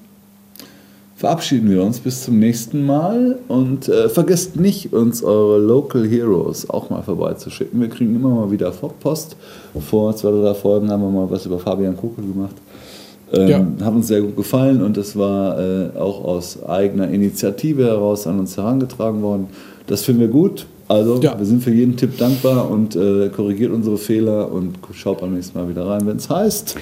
verabschieden 1.15 1.69
wir 1.69 1.82
uns 1.82 1.99
bis 1.99 2.24
zum 2.24 2.39
nächsten 2.39 2.86
Mal 2.86 3.39
und 3.47 3.88
äh, 3.88 4.09
vergesst 4.09 4.57
nicht, 4.57 4.91
uns 4.91 5.24
eure 5.24 5.59
Local 5.59 6.05
Heroes 6.05 6.69
auch 6.69 6.89
mal 6.89 7.03
vorbeizuschicken. 7.03 7.80
Wir 7.80 7.88
kriegen 7.88 8.15
immer 8.15 8.30
mal 8.30 8.51
wieder 8.51 8.71
Post. 8.71 9.38
Vor 9.80 10.13
zwei 10.15 10.30
oder 10.30 10.41
drei 10.49 10.53
Folgen 10.55 10.91
haben 10.91 11.01
wir 11.01 11.09
mal 11.09 11.32
was 11.32 11.45
über 11.45 11.59
Fabian 11.59 11.95
Kuckel 11.95 12.26
gemacht. 12.26 12.55
Ähm, 13.34 13.47
Ja. 13.47 13.86
Hat 13.86 13.93
uns 13.93 14.07
sehr 14.07 14.21
gut 14.21 14.36
gefallen 14.36 14.81
und 14.81 14.95
das 14.97 15.15
war 15.17 15.59
äh, 15.59 15.89
auch 15.97 16.23
aus 16.23 16.63
eigener 16.63 17.09
Initiative 17.09 17.86
heraus 17.86 18.27
an 18.27 18.39
uns 18.39 18.55
herangetragen 18.57 19.21
worden. 19.21 19.47
Das 19.88 20.03
finden 20.05 20.21
wir 20.21 20.27
gut. 20.27 20.65
Also 20.88 21.19
Ja. 21.21 21.38
wir 21.38 21.45
sind 21.45 21.63
für 21.63 21.71
jeden 21.71 21.95
Tipp 21.97 22.17
dankbar 22.17 22.69
und 22.69 22.95
äh, 22.95 23.29
korrigiert 23.29 23.71
unsere 23.71 23.97
Fehler 23.97 24.51
und 24.51 24.75
schaut 24.93 25.21
beim 25.21 25.34
nächsten 25.34 25.57
Mal 25.57 25.67
wieder 25.69 25.88
rein, 25.88 26.05
wenn 26.05 26.17
es 26.17 26.29
heißt, 26.29 26.75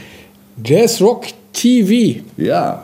Jazz 0.65 1.01
Rock 1.01 1.25
TV. 1.53 2.19
ja, 2.37 2.83